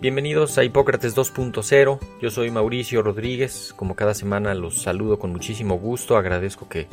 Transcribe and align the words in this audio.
bienvenidos 0.00 0.56
a 0.56 0.64
Hipócrates 0.64 1.14
2.0. 1.14 1.98
Yo 2.22 2.30
soy 2.30 2.50
Mauricio 2.50 3.02
Rodríguez. 3.02 3.74
Como 3.76 3.94
cada 3.94 4.14
semana 4.14 4.54
los 4.54 4.80
saludo 4.82 5.18
con 5.18 5.30
muchísimo 5.30 5.78
gusto. 5.78 6.16
Agradezco 6.16 6.68
que 6.68 6.88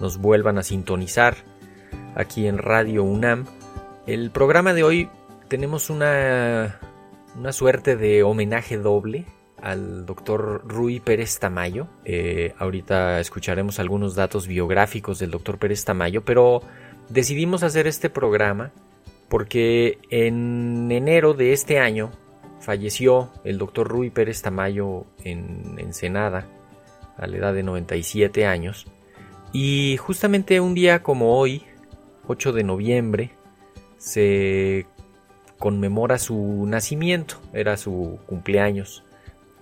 nos 0.00 0.16
vuelvan 0.18 0.56
a 0.56 0.62
sintonizar 0.62 1.36
aquí 2.14 2.46
en 2.46 2.58
Radio 2.58 3.04
UNAM. 3.04 3.44
El 4.06 4.30
programa 4.30 4.72
de 4.72 4.84
hoy 4.84 5.08
tenemos 5.48 5.90
una, 5.90 6.80
una 7.38 7.52
suerte 7.52 7.96
de 7.96 8.22
homenaje 8.22 8.78
doble 8.78 9.26
al 9.60 10.06
doctor 10.06 10.62
Rui 10.66 11.00
Pérez 11.00 11.38
Tamayo. 11.38 11.88
Eh, 12.04 12.54
ahorita 12.58 13.20
escucharemos 13.20 13.78
algunos 13.80 14.14
datos 14.14 14.46
biográficos 14.46 15.18
del 15.18 15.30
doctor 15.30 15.58
Pérez 15.58 15.84
Tamayo, 15.84 16.24
pero 16.24 16.62
decidimos 17.10 17.62
hacer 17.62 17.86
este 17.86 18.08
programa 18.08 18.72
porque 19.28 19.98
en 20.08 20.90
enero 20.90 21.34
de 21.34 21.52
este 21.52 21.78
año 21.78 22.12
falleció 22.66 23.30
el 23.44 23.58
doctor 23.58 23.86
Rui 23.86 24.10
Pérez 24.10 24.42
Tamayo 24.42 25.04
en 25.22 25.78
Ensenada 25.78 26.48
a 27.16 27.28
la 27.28 27.36
edad 27.36 27.54
de 27.54 27.62
97 27.62 28.44
años 28.44 28.88
y 29.52 29.96
justamente 29.98 30.58
un 30.60 30.74
día 30.74 31.00
como 31.04 31.38
hoy, 31.38 31.62
8 32.26 32.52
de 32.52 32.64
noviembre, 32.64 33.30
se 33.98 34.84
conmemora 35.60 36.18
su 36.18 36.64
nacimiento, 36.66 37.36
era 37.52 37.76
su 37.76 38.18
cumpleaños 38.26 39.04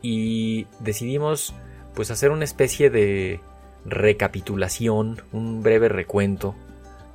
y 0.01 0.67
decidimos 0.81 1.55
pues 1.95 2.11
hacer 2.11 2.31
una 2.31 2.45
especie 2.45 2.89
de 2.89 3.39
recapitulación, 3.85 5.21
un 5.31 5.63
breve 5.63 5.91
recuento 5.91 6.55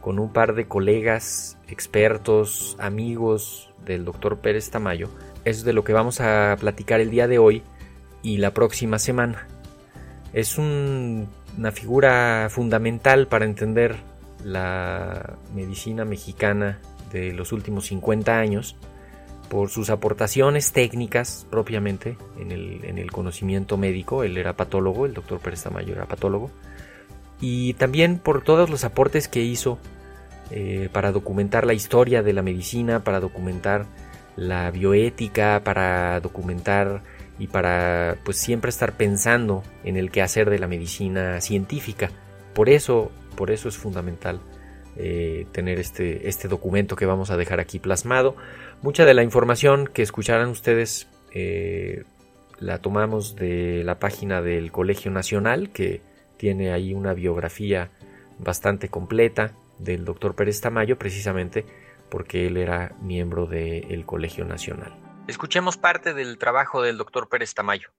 con 0.02 0.20
un 0.20 0.32
par 0.32 0.54
de 0.54 0.68
colegas, 0.68 1.58
expertos, 1.68 2.78
amigos 2.80 3.72
del 3.86 4.06
doctor 4.06 4.38
Pérez 4.38 4.70
Tamayo. 4.70 5.10
Es 5.50 5.64
de 5.64 5.74
lo 5.74 5.84
que 5.84 5.94
vamos 5.94 6.22
a 6.22 6.56
platicar 6.60 7.00
el 7.02 7.10
día 7.10 7.28
de 7.28 7.40
hoy 7.40 7.64
y 8.22 8.38
la 8.38 8.54
próxima 8.54 9.00
semana. 9.00 9.48
Es 10.32 10.60
una 10.60 11.72
figura 11.74 12.50
fundamental 12.52 13.26
para 13.26 13.46
entender 13.46 13.96
la 14.44 15.38
medicina 15.56 16.06
mexicana 16.06 16.78
de 17.12 17.34
los 17.34 17.52
últimos 17.52 17.88
50 17.88 18.38
años 18.38 18.76
por 19.50 19.72
sus 19.72 19.90
aportaciones 19.90 20.72
técnicas 20.72 21.48
propiamente 21.50 22.16
en 22.38 22.52
el, 22.52 22.86
en 22.86 23.00
el 23.00 23.12
conocimiento 23.12 23.76
médico. 23.76 24.24
Él 24.24 24.38
era 24.38 24.56
patólogo, 24.56 25.08
el 25.08 25.16
doctor 25.16 25.40
Pérez 25.40 25.64
Tamayo 25.64 25.96
era 25.96 26.06
patólogo 26.06 26.52
y 27.42 27.74
también 27.74 28.20
por 28.20 28.44
todos 28.44 28.70
los 28.70 28.84
aportes 28.84 29.28
que 29.28 29.42
hizo 29.42 29.80
eh, 30.52 30.90
para 30.94 31.12
documentar 31.12 31.66
la 31.66 31.74
historia 31.74 32.22
de 32.22 32.34
la 32.34 32.44
medicina, 32.44 33.04
para 33.04 33.20
documentar 33.20 33.88
la 34.36 34.72
bioética, 34.72 35.62
para 35.64 36.20
documentar 36.20 37.02
y 37.38 37.48
para 37.48 38.18
pues 38.24 38.38
siempre 38.38 38.70
estar 38.70 38.94
pensando 38.98 39.64
en 39.84 39.98
el 39.98 40.12
quehacer 40.12 40.50
de 40.50 40.60
la 40.60 40.68
medicina 40.68 41.42
científica. 41.42 42.12
Por 42.54 42.70
eso, 42.70 43.12
por 43.36 43.52
eso 43.52 43.70
es 43.70 43.78
fundamental 43.78 44.42
eh, 44.98 45.46
tener 45.52 45.80
este, 45.80 46.28
este 46.28 46.48
documento 46.48 46.96
que 46.96 47.06
vamos 47.06 47.32
a 47.32 47.38
dejar 47.38 47.60
aquí 47.60 47.80
plasmado. 47.80 48.36
Mucha 48.82 49.06
de 49.06 49.14
la 49.14 49.24
información 49.24 49.88
que 49.88 50.02
escucharán 50.02 50.50
ustedes 50.50 51.08
eh, 51.34 52.04
la 52.60 52.80
tomamos 52.80 53.36
de 53.36 53.84
la 53.86 54.00
página 54.00 54.42
del 54.42 54.72
Colegio 54.72 55.12
Nacional 55.12 55.70
que 55.70 56.02
tiene 56.38 56.72
ahí 56.74 56.94
una 56.94 57.14
biografía 57.14 57.90
bastante 58.40 58.90
completa 58.90 59.54
del 59.78 60.06
doctor 60.06 60.36
Pérez 60.36 60.60
Tamayo, 60.62 60.98
precisamente 60.98 61.66
porque 62.10 62.48
él 62.48 62.58
era 62.58 62.96
miembro 63.02 63.46
del 63.46 64.06
Colegio 64.06 64.46
Nacional. 64.46 64.94
Escuchemos 65.28 65.78
parte 65.78 66.14
del 66.14 66.38
trabajo 66.38 66.82
del 66.82 66.98
doctor 66.98 67.30
Pérez 67.30 67.54
Tamayo. 67.54 67.90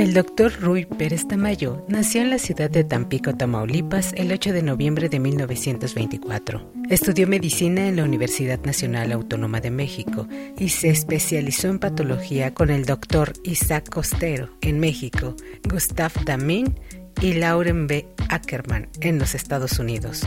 El 0.00 0.14
doctor 0.14 0.50
Rui 0.60 0.86
Pérez 0.86 1.28
Tamayo 1.28 1.84
nació 1.86 2.22
en 2.22 2.30
la 2.30 2.38
ciudad 2.38 2.70
de 2.70 2.84
Tampico, 2.84 3.36
Tamaulipas, 3.36 4.14
el 4.14 4.32
8 4.32 4.54
de 4.54 4.62
noviembre 4.62 5.10
de 5.10 5.20
1924. 5.20 6.72
Estudió 6.88 7.28
medicina 7.28 7.86
en 7.86 7.96
la 7.96 8.04
Universidad 8.04 8.58
Nacional 8.60 9.12
Autónoma 9.12 9.60
de 9.60 9.70
México 9.70 10.26
y 10.56 10.70
se 10.70 10.88
especializó 10.88 11.68
en 11.68 11.80
patología 11.80 12.54
con 12.54 12.70
el 12.70 12.86
doctor 12.86 13.34
Isaac 13.44 13.90
Costero 13.90 14.48
en 14.62 14.80
México, 14.80 15.36
Gustav 15.68 16.12
Damin 16.24 16.80
y 17.20 17.34
Lauren 17.34 17.86
B. 17.86 18.06
Ackerman 18.28 18.88
en 19.00 19.18
los 19.18 19.34
Estados 19.34 19.78
Unidos. 19.78 20.26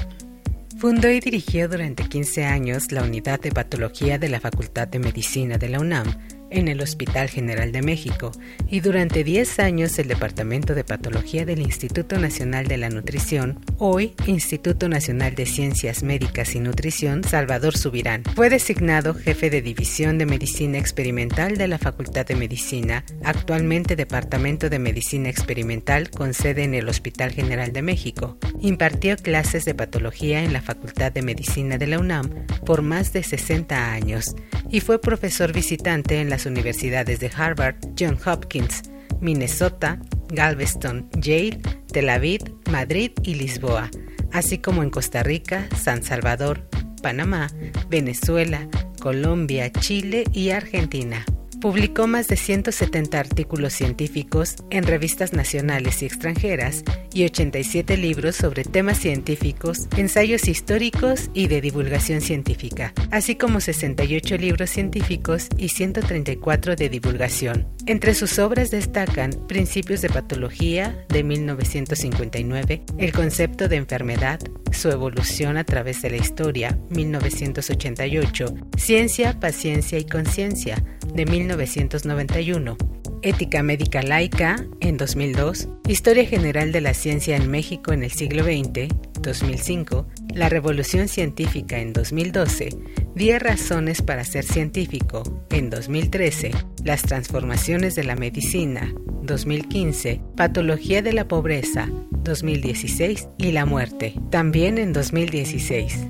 Fundó 0.78 1.10
y 1.10 1.20
dirigió 1.20 1.68
durante 1.68 2.04
15 2.04 2.46
años 2.46 2.92
la 2.92 3.04
unidad 3.04 3.40
de 3.40 3.52
patología 3.52 4.18
de 4.20 4.30
la 4.30 4.40
Facultad 4.40 4.88
de 4.88 5.00
Medicina 5.00 5.58
de 5.58 5.70
la 5.70 5.80
UNAM 5.80 6.14
en 6.54 6.68
el 6.68 6.82
Hospital 6.82 7.30
General 7.30 7.72
de 7.72 7.82
México 7.82 8.32
y 8.70 8.80
durante 8.80 9.24
10 9.24 9.60
años 9.60 10.00
el 10.00 10.08
Departamento 10.08 10.76
de 10.76 10.84
Patología 10.84 11.46
del 11.46 11.62
Instituto 11.62 12.18
Nacional 12.18 12.68
de 12.68 12.78
la 12.78 12.90
Nutrición, 12.90 13.60
hoy 13.78 14.14
Instituto 14.28 14.88
Nacional 14.88 15.36
de 15.36 15.46
Ciencias 15.46 16.04
Médicas 16.04 16.56
y 16.56 16.60
Nutrición 16.60 17.24
Salvador 17.24 17.78
Subirán. 17.78 18.24
Fue 18.36 18.50
designado 18.50 19.14
jefe 19.14 19.50
de 19.50 19.62
División 19.62 20.18
de 20.18 20.26
Medicina 20.26 20.78
Experimental 20.78 21.58
de 21.58 21.68
la 21.68 21.80
Facultad 21.80 22.26
de 22.26 22.36
Medicina, 22.36 23.04
actualmente 23.24 23.96
Departamento 23.96 24.70
de 24.70 24.80
Medicina 24.80 25.30
Experimental 25.30 26.10
con 26.10 26.34
sede 26.34 26.64
en 26.64 26.76
el 26.76 26.88
Hospital 26.88 27.32
General 27.32 27.74
de 27.74 27.82
México. 27.82 28.38
Impartió 28.62 29.18
clases 29.18 29.66
de 29.66 29.76
patología 29.76 30.44
en 30.44 30.54
la 30.54 30.62
Facultad 30.62 31.12
de 31.12 31.22
Medicina 31.22 31.78
de 31.78 31.88
la 31.88 32.00
UNAM 32.00 32.30
por 32.66 32.82
más 32.82 33.12
de 33.14 33.24
60 33.24 33.92
años 33.92 34.36
y 34.70 34.80
fue 34.80 35.02
profesor 35.02 35.54
visitante 35.54 36.20
en 36.20 36.30
las 36.30 36.43
universidades 36.46 37.20
de 37.20 37.32
Harvard, 37.36 37.76
John 37.98 38.18
Hopkins, 38.26 38.84
Minnesota, 39.22 40.00
Galveston, 40.30 41.10
Yale, 41.18 41.60
Tel 41.92 42.10
Aviv, 42.10 42.42
Madrid 42.72 43.12
y 43.24 43.36
Lisboa, 43.36 43.90
así 44.32 44.58
como 44.58 44.84
en 44.84 44.90
Costa 44.90 45.24
Rica, 45.24 45.68
San 45.78 46.04
Salvador, 46.04 46.68
Panamá, 47.02 47.50
Venezuela, 47.90 48.68
Colombia, 49.00 49.72
Chile 49.72 50.24
y 50.34 50.50
Argentina. 50.50 51.26
Publicó 51.62 52.08
más 52.08 52.28
de 52.28 52.36
170 52.36 53.18
artículos 53.20 53.74
científicos 53.74 54.56
en 54.70 54.84
revistas 54.84 55.32
nacionales 55.32 56.02
y 56.02 56.06
extranjeras 56.06 56.84
y 57.14 57.26
87 57.26 57.98
libros 57.98 58.36
sobre 58.36 58.64
temas 58.64 58.98
científicos, 58.98 59.88
ensayos 59.98 60.48
históricos 60.48 61.30
y 61.34 61.48
de 61.48 61.62
divulgación 61.62 62.22
científica, 62.22 62.94
así 63.12 63.36
como 63.36 63.60
68 63.60 64.38
libros 64.38 64.70
científicos 64.70 65.48
y 65.58 65.70
134 65.70 66.76
de 66.76 66.90
divulgación. 66.90 67.68
Entre 67.86 68.14
sus 68.14 68.40
obras 68.40 68.72
destacan 68.72 69.32
Principios 69.48 70.02
de 70.02 70.10
Patología 70.10 71.06
de 71.10 71.24
1959, 71.24 72.84
El 72.98 73.12
concepto 73.12 73.68
de 73.68 73.76
enfermedad, 73.76 74.40
su 74.72 74.90
evolución 74.90 75.58
a 75.58 75.64
través 75.64 76.02
de 76.02 76.10
la 76.10 76.18
historia 76.18 76.78
1988, 76.90 78.54
Ciencia, 78.78 79.40
Paciencia 79.40 80.00
y 80.00 80.06
Conciencia 80.06 80.84
de 81.14 81.26
1991, 81.26 82.78
Ética 83.24 83.64
Médica 83.64 84.04
Laica 84.04 84.66
en 84.82 84.98
2002, 84.98 85.70
Historia 85.88 86.26
General 86.26 86.74
de 86.74 86.82
la 86.82 86.94
Ciencia 86.94 87.38
en 87.38 87.50
México 87.50 87.94
en 87.94 88.04
el 88.04 88.12
siglo 88.12 88.44
XX 88.44 88.94
2005, 89.22 90.06
La 90.34 90.50
Revolución 90.50 91.08
Científica 91.08 91.80
en 91.80 91.94
2012, 91.94 92.70
10 93.16 93.42
razones 93.42 94.02
para 94.02 94.26
ser 94.26 94.44
científico 94.44 95.24
en 95.50 95.70
2013, 95.70 96.52
Las 96.84 97.04
transformaciones 97.04 97.96
de 97.96 98.04
la 98.04 98.18
medicina 98.18 98.94
2015, 99.24 100.22
Patología 100.36 101.02
de 101.02 101.14
la 101.14 101.28
Pobreza, 101.30 101.88
2016 102.12 103.30
y 103.38 103.54
la 103.54 103.66
Muerte, 103.66 104.16
también 104.30 104.78
en 104.78 104.92
2016. 104.92 106.08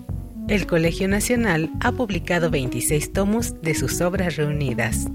El 0.50 0.66
Colegio 0.66 1.08
Nacional 1.08 1.70
ha 1.80 1.92
publicado 1.92 2.50
26 2.50 3.14
tomos 3.14 3.62
de 3.62 3.76
sus 3.76 4.02
obras 4.02 4.36
reunidas. 4.36 5.08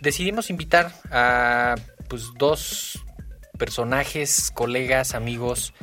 Decidimos 0.00 0.48
invitar 0.48 0.92
a 1.10 1.74
pues, 2.08 2.32
dos 2.38 3.04
personajes, 3.58 4.50
colegas, 4.50 5.14
amigos 5.14 5.74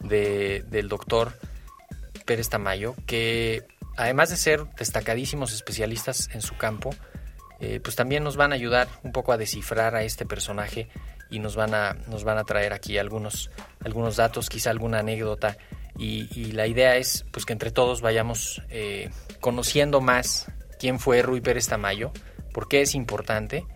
del 0.00 0.88
doctor 0.88 1.32
Pérez 2.26 2.48
Tamayo, 2.48 2.94
que 3.06 3.64
además 3.96 4.30
de 4.30 4.36
ser 4.36 4.66
destacadísimos 4.76 5.52
especialistas 5.52 6.28
en 6.32 6.42
su 6.42 6.56
campo, 6.56 6.90
eh, 7.60 7.80
pues 7.82 7.96
también 7.96 8.24
nos 8.24 8.36
van 8.36 8.52
a 8.52 8.56
ayudar 8.56 8.88
un 9.04 9.12
poco 9.12 9.32
a 9.32 9.38
descifrar 9.38 9.94
a 9.94 10.02
este 10.02 10.26
personaje 10.26 10.88
y 11.30 11.38
nos 11.38 11.56
van 11.56 11.74
a, 11.74 11.94
nos 12.08 12.24
van 12.24 12.36
a 12.36 12.44
traer 12.44 12.72
aquí 12.72 12.98
algunos, 12.98 13.50
algunos 13.84 14.16
datos, 14.16 14.50
quizá 14.50 14.70
alguna 14.70 14.98
anécdota. 14.98 15.56
Y, 15.96 16.52
la 16.52 16.66
idea 16.66 16.96
es 16.96 17.24
pues 17.30 17.46
que 17.46 17.52
entre 17.52 17.70
todos 17.70 18.00
vayamos 18.00 18.62
eh, 18.70 19.10
conociendo 19.40 20.00
más 20.00 20.50
quién 20.78 20.98
fue 20.98 21.22
Rui 21.22 21.40
Pérez 21.40 21.68
Tamayo, 21.68 22.12
por 22.52 22.68
qué 22.68 22.82
es 22.82 22.94
importante, 22.94 23.66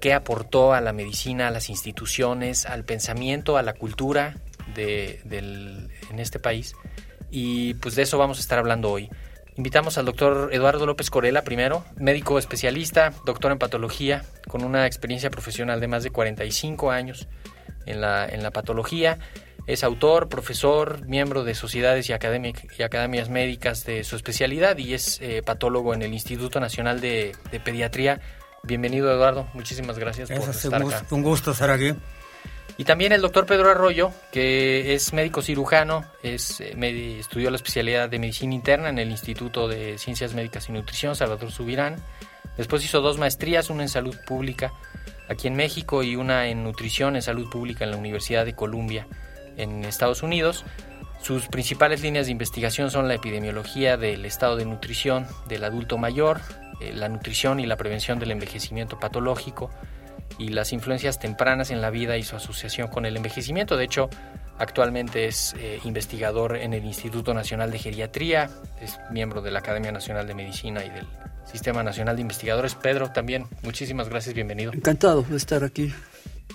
qué 0.00 0.14
aportó 0.14 0.72
a 0.72 0.80
la 0.80 0.92
medicina, 0.92 1.48
a 1.48 1.50
las 1.50 1.70
instituciones, 1.70 2.66
al 2.66 2.84
pensamiento, 2.84 3.56
a 3.56 3.62
la 3.62 3.74
cultura 3.74 4.36
de, 4.74 5.20
en 6.10 6.18
este 6.18 6.38
país 6.38 6.74
y 7.30 7.74
pues 7.74 7.94
de 7.94 8.02
eso 8.02 8.18
vamos 8.18 8.38
a 8.38 8.40
estar 8.40 8.58
hablando 8.58 8.90
hoy. 8.90 9.08
Invitamos 9.56 9.98
al 9.98 10.06
doctor 10.06 10.50
Eduardo 10.52 10.86
López 10.86 11.10
Corela 11.10 11.42
primero, 11.42 11.84
médico 11.96 12.38
especialista, 12.38 13.12
doctor 13.26 13.52
en 13.52 13.58
patología, 13.58 14.24
con 14.48 14.64
una 14.64 14.86
experiencia 14.86 15.30
profesional 15.30 15.80
de 15.80 15.88
más 15.88 16.02
de 16.04 16.10
45 16.10 16.90
años 16.90 17.28
en 17.86 18.00
la, 18.00 18.26
en 18.26 18.42
la 18.42 18.50
patología. 18.50 19.18
Es 19.66 19.84
autor, 19.84 20.28
profesor, 20.28 21.06
miembro 21.06 21.44
de 21.44 21.54
sociedades 21.54 22.08
y, 22.08 22.12
y 22.12 22.82
academias 22.82 23.28
médicas 23.28 23.84
de 23.84 24.02
su 24.02 24.16
especialidad 24.16 24.76
y 24.78 24.94
es 24.94 25.20
eh, 25.20 25.42
patólogo 25.44 25.94
en 25.94 26.02
el 26.02 26.12
Instituto 26.12 26.58
Nacional 26.58 27.00
de, 27.00 27.36
Pediatría. 27.64 28.20
Bienvenido, 28.64 29.12
Eduardo. 29.12 29.48
Muchísimas 29.54 29.98
gracias 29.98 30.30
por 30.30 30.48
estar 30.48 30.82
acá. 30.82 31.06
Un 31.10 31.22
gusto 31.22 31.52
estar 31.52 31.70
aquí. 31.70 31.94
Y 32.76 32.84
también 32.84 33.12
el 33.12 33.20
doctor 33.20 33.46
Pedro 33.46 33.70
Arroyo, 33.70 34.10
que 34.32 34.94
es 34.94 35.12
médico 35.12 35.42
cirujano, 35.42 36.04
es, 36.24 36.60
eh, 36.60 37.18
estudió 37.20 37.50
la 37.50 37.56
especialidad 37.56 38.08
de 38.08 38.18
medicina 38.18 38.54
interna 38.54 38.88
en 38.88 38.98
el 38.98 39.10
Instituto 39.10 39.68
de 39.68 39.96
Ciencias 39.98 40.34
Médicas 40.34 40.68
y 40.68 40.72
Nutrición, 40.72 41.14
Salvador 41.14 41.52
Subirán. 41.52 41.96
Después 42.56 42.84
hizo 42.84 43.00
dos 43.00 43.16
maestrías, 43.18 43.70
una 43.70 43.82
en 43.82 43.88
salud 43.88 44.16
pública 44.26 44.72
aquí 45.28 45.46
en 45.46 45.54
México 45.54 46.02
y 46.02 46.16
una 46.16 46.48
en 46.48 46.64
nutrición 46.64 47.14
en 47.14 47.22
salud 47.22 47.48
pública 47.48 47.84
en 47.84 47.92
la 47.92 47.96
Universidad 47.96 48.44
de 48.44 48.54
Columbia 48.54 49.06
en 49.56 49.84
Estados 49.84 50.22
Unidos. 50.22 50.64
Sus 51.20 51.46
principales 51.46 52.02
líneas 52.02 52.26
de 52.26 52.32
investigación 52.32 52.90
son 52.90 53.06
la 53.06 53.14
epidemiología 53.14 53.96
del 53.96 54.24
estado 54.24 54.56
de 54.56 54.64
nutrición 54.64 55.26
del 55.48 55.64
adulto 55.64 55.98
mayor, 55.98 56.40
eh, 56.80 56.92
la 56.92 57.08
nutrición 57.08 57.60
y 57.60 57.66
la 57.66 57.76
prevención 57.76 58.18
del 58.18 58.32
envejecimiento 58.32 58.98
patológico, 58.98 59.70
y 60.38 60.48
las 60.48 60.72
influencias 60.72 61.18
tempranas 61.18 61.70
en 61.70 61.80
la 61.80 61.90
vida 61.90 62.16
y 62.16 62.22
su 62.22 62.36
asociación 62.36 62.88
con 62.88 63.06
el 63.06 63.16
envejecimiento. 63.16 63.76
De 63.76 63.84
hecho, 63.84 64.08
actualmente 64.58 65.26
es 65.26 65.54
eh, 65.58 65.80
investigador 65.84 66.56
en 66.56 66.72
el 66.72 66.84
Instituto 66.84 67.34
Nacional 67.34 67.70
de 67.70 67.78
Geriatría, 67.78 68.50
es 68.80 68.98
miembro 69.10 69.42
de 69.42 69.50
la 69.50 69.60
Academia 69.60 69.92
Nacional 69.92 70.26
de 70.26 70.34
Medicina 70.34 70.84
y 70.84 70.90
del 70.90 71.06
Sistema 71.50 71.82
Nacional 71.82 72.16
de 72.16 72.22
Investigadores. 72.22 72.74
Pedro, 72.74 73.10
también 73.10 73.46
muchísimas 73.62 74.08
gracias, 74.08 74.34
bienvenido. 74.34 74.72
Encantado 74.72 75.22
de 75.22 75.36
estar 75.36 75.64
aquí. 75.64 75.92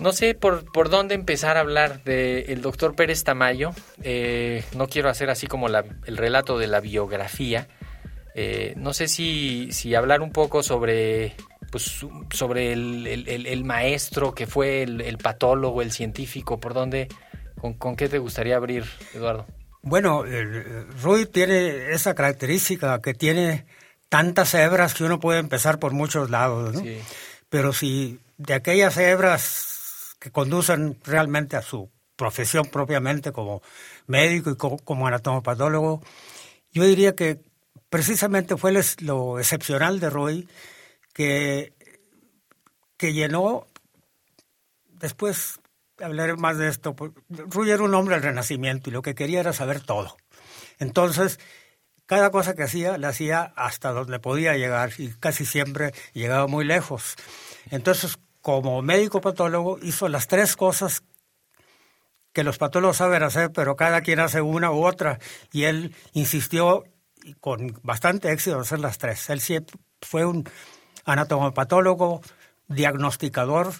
No 0.00 0.12
sé 0.12 0.34
por, 0.34 0.70
por 0.70 0.90
dónde 0.90 1.14
empezar 1.14 1.56
a 1.56 1.60
hablar 1.60 2.04
del 2.04 2.62
doctor 2.62 2.94
Pérez 2.94 3.24
Tamayo. 3.24 3.70
Eh, 4.02 4.64
no 4.76 4.86
quiero 4.86 5.08
hacer 5.08 5.28
así 5.30 5.46
como 5.46 5.68
el 5.68 6.16
relato 6.16 6.58
de 6.58 6.68
la 6.68 6.80
biografía. 6.80 7.68
Eh, 8.34 8.74
no 8.76 8.92
sé 8.92 9.08
si, 9.08 9.72
si 9.72 9.94
hablar 9.94 10.20
un 10.20 10.30
poco 10.30 10.62
sobre 10.62 11.34
pues 11.70 12.06
sobre 12.30 12.72
el, 12.72 13.64
maestro 13.64 14.34
que 14.34 14.46
fue 14.46 14.82
el, 14.82 15.18
patólogo, 15.18 15.82
el 15.82 15.92
científico, 15.92 16.58
por 16.58 16.72
dónde, 16.72 17.08
con, 17.60 17.94
qué 17.96 18.08
te 18.08 18.18
gustaría 18.18 18.56
abrir, 18.56 18.84
Eduardo. 19.12 19.46
Bueno, 19.82 20.24
Rui 21.02 21.26
tiene 21.26 21.90
esa 21.90 22.14
característica 22.14 23.02
que 23.02 23.12
tiene 23.12 23.66
tantas 24.08 24.54
hebras 24.54 24.94
que 24.94 25.04
uno 25.04 25.20
puede 25.20 25.40
empezar 25.40 25.78
por 25.78 25.92
muchos 25.92 26.30
lados, 26.30 26.74
¿no? 26.74 26.82
Pero 27.50 27.74
si 27.74 28.18
de 28.38 28.54
aquellas 28.54 28.96
hebras 28.96 29.77
que 30.18 30.30
conducen 30.30 30.98
realmente 31.04 31.56
a 31.56 31.62
su 31.62 31.90
profesión 32.16 32.66
propiamente 32.66 33.32
como 33.32 33.62
médico 34.06 34.50
y 34.50 34.56
como, 34.56 35.06
anatomopatólogo, 35.06 36.02
yo 36.72 36.84
diría 36.84 37.14
que 37.14 37.40
precisamente 37.88 38.56
fue 38.56 38.72
lo 39.00 39.38
excepcional 39.38 40.00
de 40.00 40.10
Roy 40.10 40.48
que, 41.14 41.72
que 42.96 43.12
llenó, 43.12 43.66
después 44.88 45.60
hablaré 46.00 46.36
más 46.36 46.58
de 46.58 46.68
esto, 46.68 46.94
Rui 47.28 47.70
era 47.70 47.82
un 47.82 47.94
hombre 47.94 48.16
del 48.16 48.24
Renacimiento 48.24 48.90
y 48.90 48.92
lo 48.92 49.02
que 49.02 49.14
quería 49.14 49.40
era 49.40 49.52
saber 49.52 49.80
todo. 49.80 50.16
Entonces, 50.78 51.38
cada 52.06 52.30
cosa 52.30 52.54
que 52.54 52.62
hacía, 52.62 52.98
la 52.98 53.08
hacía 53.08 53.52
hasta 53.56 53.92
donde 53.92 54.18
podía 54.18 54.56
llegar 54.56 54.92
y 54.98 55.08
casi 55.08 55.44
siempre 55.44 55.92
llegaba 56.14 56.46
muy 56.46 56.64
lejos. 56.64 57.16
Entonces, 57.70 58.18
como 58.42 58.82
médico 58.82 59.20
patólogo, 59.20 59.78
hizo 59.82 60.08
las 60.08 60.26
tres 60.26 60.56
cosas 60.56 61.02
que 62.32 62.44
los 62.44 62.58
patólogos 62.58 62.98
saben 62.98 63.22
hacer, 63.22 63.50
pero 63.52 63.76
cada 63.76 64.00
quien 64.00 64.20
hace 64.20 64.40
una 64.40 64.70
u 64.70 64.86
otra. 64.86 65.18
Y 65.52 65.64
él 65.64 65.94
insistió 66.12 66.84
con 67.40 67.78
bastante 67.82 68.30
éxito 68.32 68.56
en 68.56 68.62
hacer 68.62 68.80
las 68.80 68.98
tres. 68.98 69.28
Él 69.30 69.40
siempre 69.40 69.78
fue 70.00 70.24
un 70.24 70.48
anatomopatólogo, 71.04 72.20
diagnosticador 72.68 73.72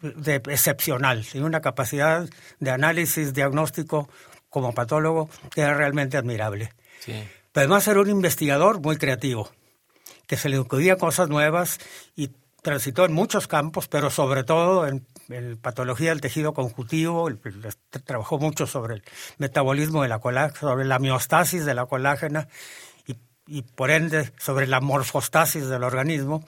de, 0.00 0.36
excepcional, 0.36 1.24
tiene 1.24 1.46
una 1.46 1.60
capacidad 1.60 2.28
de 2.58 2.70
análisis 2.70 3.32
diagnóstico 3.32 4.08
como 4.48 4.72
patólogo 4.72 5.28
que 5.54 5.62
era 5.62 5.74
realmente 5.74 6.16
admirable. 6.16 6.72
Pero 7.04 7.26
además 7.54 7.86
era 7.88 8.00
un 8.00 8.10
investigador 8.10 8.80
muy 8.80 8.96
creativo, 8.96 9.50
que 10.26 10.36
se 10.36 10.48
le 10.48 10.58
ocurría 10.58 10.96
cosas 10.96 11.28
nuevas 11.28 11.78
y 12.16 12.30
transitó 12.66 13.04
en 13.04 13.12
muchos 13.12 13.46
campos, 13.46 13.86
pero 13.86 14.10
sobre 14.10 14.42
todo 14.42 14.88
en, 14.88 15.06
patología 15.62 16.10
del 16.10 16.20
tejido 16.20 16.52
conjuntivo, 16.52 17.30
trabajó 18.04 18.40
mucho 18.40 18.66
sobre 18.66 18.96
el 18.96 19.02
metabolismo 19.38 20.02
de 20.02 20.08
la 20.08 20.18
colágena, 20.18 20.58
sobre 20.58 20.84
la 20.84 20.98
miostasis 20.98 21.64
de 21.64 21.74
la 21.74 21.86
colágena 21.86 22.48
y 23.46 23.62
por 23.62 23.92
ende 23.92 24.32
sobre 24.36 24.66
la 24.66 24.80
morfostasis 24.80 25.68
del 25.68 25.84
organismo, 25.84 26.44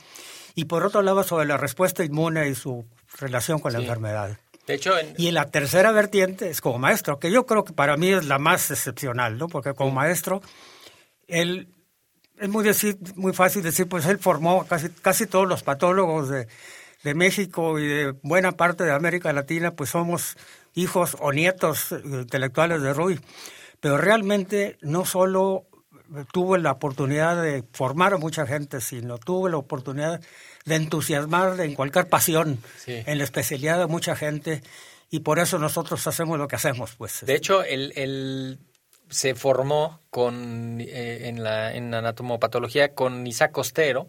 y 0.57 0.65
por 0.65 0.83
otro 0.83 1.03
lado 1.03 1.23
sobre 1.23 1.47
la 1.47 1.57
respuesta 1.57 2.03
inmune 2.03 2.49
y 2.49 2.57
su 2.57 2.85
relación 3.21 3.61
con 3.61 3.73
la 3.73 3.79
enfermedad. 3.79 4.37
De 4.67 4.75
hecho, 4.75 4.95
Y 5.17 5.31
la 5.31 5.53
tercera 5.53 5.93
vertiente 5.93 6.51
es 6.51 6.61
como 6.61 6.81
maestro, 6.81 7.21
que 7.21 7.31
yo 7.31 7.47
creo 7.47 7.65
que 7.65 7.73
para 7.73 7.97
mí 7.97 8.11
es 8.11 8.25
la 8.25 8.41
más 8.41 8.73
excepcional, 8.73 9.39
¿no? 9.39 9.47
porque 9.47 9.73
como 9.75 9.93
maestro, 9.93 10.43
él 11.29 11.69
es 12.41 12.49
muy, 12.49 12.65
decir, 12.65 12.97
muy 13.17 13.33
fácil 13.33 13.63
decir, 13.63 13.89
pues 13.89 14.07
él 14.07 14.19
formó 14.19 14.67
casi, 14.67 14.89
casi 14.89 15.27
todos 15.27 15.49
los 15.49 15.63
patólogos 15.63 16.29
de, 16.29 16.49
de 17.05 17.15
México 17.15 17.79
y 17.79 17.87
de 17.87 18.13
buena 18.23 18.53
parte 18.53 18.85
de 18.85 18.93
América 18.93 19.33
Latina, 19.33 19.73
pues 19.73 19.91
somos 19.91 20.37
hijos 20.75 21.17
o 21.21 21.33
nietos 21.33 21.93
intelectuales 22.05 22.83
de 22.83 22.93
Rui. 22.93 23.21
Pero 23.81 23.97
realmente 23.97 24.77
no 24.81 25.05
solo 25.05 25.67
tuve 26.33 26.59
la 26.59 26.73
oportunidad 26.73 27.41
de 27.41 27.65
formar 27.73 28.15
a 28.15 28.19
mucha 28.19 28.47
gente, 28.47 28.81
sino 28.81 29.19
tuve 29.19 29.51
la 29.51 29.59
oportunidad 29.59 30.21
de 30.65 30.75
entusiasmar 30.75 31.61
en 31.61 31.75
cualquier 31.75 32.09
pasión, 32.09 32.59
en 32.87 33.19
la 33.19 33.25
especialidad 33.25 33.79
de 33.79 33.87
mucha 33.87 34.17
gente, 34.17 34.63
y 35.11 35.21
por 35.21 35.39
eso 35.39 35.59
nosotros 35.59 36.07
hacemos 36.07 36.39
lo 36.39 36.49
que 36.49 36.57
hacemos. 36.57 36.95
pues. 36.97 37.25
De 37.25 37.35
hecho, 37.35 37.63
él, 37.63 38.59
se 39.09 39.35
formó 39.35 40.01
con, 40.11 40.81
eh, 40.81 41.29
en, 41.29 41.43
la, 41.43 41.75
en 41.75 41.95
anatomopatología 41.95 42.95
con 42.95 43.27
Isaac 43.27 43.53
Costero, 43.53 44.09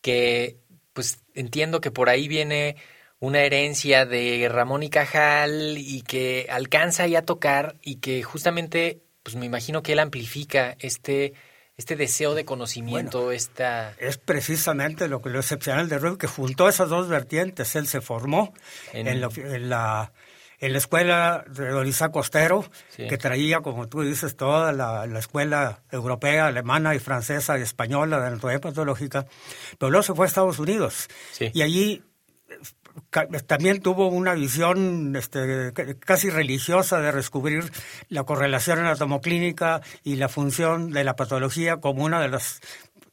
que 0.00 0.58
pues 0.92 1.18
entiendo 1.34 1.80
que 1.80 1.90
por 1.90 2.08
ahí 2.08 2.28
viene 2.28 2.76
una 3.18 3.40
herencia 3.40 4.06
de 4.06 4.48
Ramón 4.50 4.82
y 4.82 4.90
Cajal 4.90 5.76
y 5.78 6.02
que 6.02 6.46
alcanza 6.50 7.06
ya 7.06 7.20
a 7.20 7.22
tocar 7.22 7.76
y 7.82 7.96
que 7.96 8.22
justamente 8.22 9.02
pues 9.26 9.34
me 9.34 9.46
imagino 9.46 9.82
que 9.82 9.94
él 9.94 9.98
amplifica 9.98 10.76
este, 10.78 11.34
este 11.76 11.96
deseo 11.96 12.34
de 12.36 12.44
conocimiento, 12.44 13.32
esta... 13.32 13.92
Es 13.98 14.18
precisamente 14.18 15.08
lo 15.08 15.20
que 15.20 15.30
lo 15.30 15.40
excepcional 15.40 15.88
de 15.88 15.98
Rubio, 15.98 16.16
que 16.16 16.28
juntó 16.28 16.68
esas 16.68 16.88
dos 16.88 17.08
vertientes. 17.08 17.74
Él 17.74 17.88
se 17.88 18.00
formó 18.00 18.54
en, 18.92 19.20
la, 19.68 20.12
en 20.60 20.72
la 20.72 20.78
escuela 20.78 21.44
de 21.48 21.68
Don 21.68 21.86
Isaac 21.86 22.12
Costero, 22.12 22.64
que 22.96 23.18
traía, 23.18 23.60
como 23.60 23.88
tú 23.88 24.02
dices, 24.02 24.36
toda 24.36 24.72
la, 24.72 25.04
escuela 25.18 25.82
europea, 25.90 26.46
alemana 26.46 26.94
y 26.94 26.98
francesa 26.98 27.58
y 27.58 27.62
española 27.62 28.20
de 28.20 28.26
anatomía 28.28 28.60
patológica, 28.60 29.26
pero 29.78 29.90
luego 29.90 30.02
se 30.02 30.14
fue 30.14 30.26
a 30.26 30.28
Estados 30.28 30.58
Unidos. 30.58 31.08
Y 31.38 31.62
allí 31.62 32.02
también 33.46 33.80
tuvo 33.80 34.08
una 34.08 34.34
visión 34.34 35.14
este, 35.16 35.72
casi 36.00 36.30
religiosa 36.30 37.00
de 37.00 37.12
descubrir 37.12 37.70
la 38.08 38.24
correlación 38.24 38.78
anatomoclínica 38.78 39.82
y 40.02 40.16
la 40.16 40.28
función 40.28 40.92
de 40.92 41.04
la 41.04 41.16
patología 41.16 41.78
como 41.78 42.04
una 42.04 42.20
de 42.20 42.28
las 42.28 42.60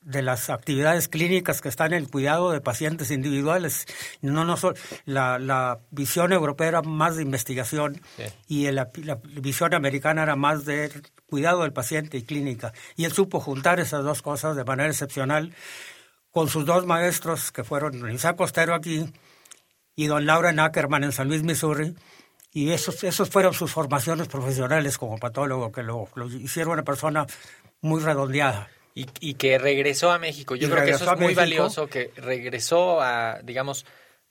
de 0.06 0.22
las 0.22 0.50
actividades 0.50 1.08
clínicas 1.08 1.62
que 1.62 1.70
están 1.70 1.94
en 1.94 2.04
el 2.04 2.10
cuidado 2.10 2.52
de 2.52 2.62
pacientes 2.62 3.12
individuales. 3.12 3.86
No, 4.22 4.46
no 4.46 4.56
la, 5.06 5.40
la 5.40 5.80
visión 5.92 6.34
europea 6.34 6.68
era 6.68 6.82
más 6.82 7.16
de 7.16 7.24
investigación 7.24 8.02
y 8.48 8.70
la, 8.72 8.90
la, 9.04 9.20
visión 9.24 9.74
americana 9.74 10.24
era 10.24 10.36
más 10.36 10.66
de 10.66 10.92
cuidado 11.26 11.64
del 11.64 11.74
paciente 11.74 12.18
y 12.18 12.24
clínica. 12.24 12.74
Y 12.96 13.06
él 13.06 13.14
supo 13.14 13.40
juntar 13.40 13.80
esas 13.80 14.04
dos 14.04 14.22
cosas 14.22 14.56
de 14.56 14.64
manera 14.64 14.90
excepcional 14.90 15.54
con 16.32 16.50
sus 16.50 16.66
dos 16.66 16.86
maestros 16.86 17.52
que 17.52 17.64
fueron 17.64 18.12
Isaac 18.12 18.36
Costero 18.36 18.74
aquí 18.74 19.06
y 19.96 20.08
don 20.08 20.26
Laura 20.26 20.54
Ackerman 20.64 21.04
en 21.04 21.12
San 21.12 21.28
Luis, 21.28 21.44
Missouri. 21.44 21.96
Y 22.52 22.72
esos, 22.72 23.04
esos 23.04 23.30
fueron 23.30 23.54
sus 23.54 23.72
formaciones 23.72 24.28
profesionales 24.28 25.00
como 25.00 25.18
patólogo, 25.18 25.72
que 25.72 25.82
lo, 25.82 26.08
lo 26.14 26.28
hicieron 26.28 26.74
una 26.74 26.84
persona 26.84 27.26
muy 27.82 28.02
redondeada. 28.02 28.70
Y, 28.96 29.34
que 29.34 29.58
regresó 29.58 30.12
a 30.12 30.20
México. 30.20 30.56
Yo 30.56 30.70
creo 30.70 30.86
que 30.86 30.92
eso 30.92 31.12
es 31.12 31.20
muy 31.20 31.34
valioso, 31.34 31.88
que 31.88 32.12
regresó 32.16 33.02
a, 33.02 33.40
digamos, 33.44 33.86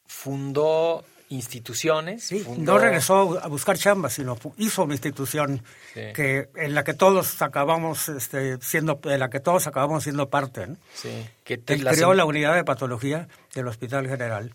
fundó 0.07 1.05
instituciones. 1.33 2.25
Sí, 2.25 2.45
no 2.59 2.79
regresó 2.79 3.41
a 3.43 3.49
buscar 3.49 3.77
chamba, 3.79 4.11
sino 4.11 4.39
hizo 4.59 4.85
una 4.85 4.95
institución 4.95 5.63
que 5.95 6.49
en 6.55 6.75
la 6.75 6.85
que 6.85 6.95
todos 6.95 7.41
acabamos 7.43 8.09
este, 8.09 8.59
siendo, 8.61 9.01
de 9.03 9.19
la 9.19 9.31
que 9.31 9.41
todos 9.41 9.67
acabamos 9.67 10.05
siendo 10.05 10.29
parte. 10.29 10.67
Sí. 10.95 11.27
Que 11.43 11.61
creó 11.61 12.15
la 12.15 12.25
unidad 12.25 12.55
de 12.55 12.65
patología 12.65 13.29
del 13.55 13.67
Hospital 13.67 14.07
General. 14.07 14.55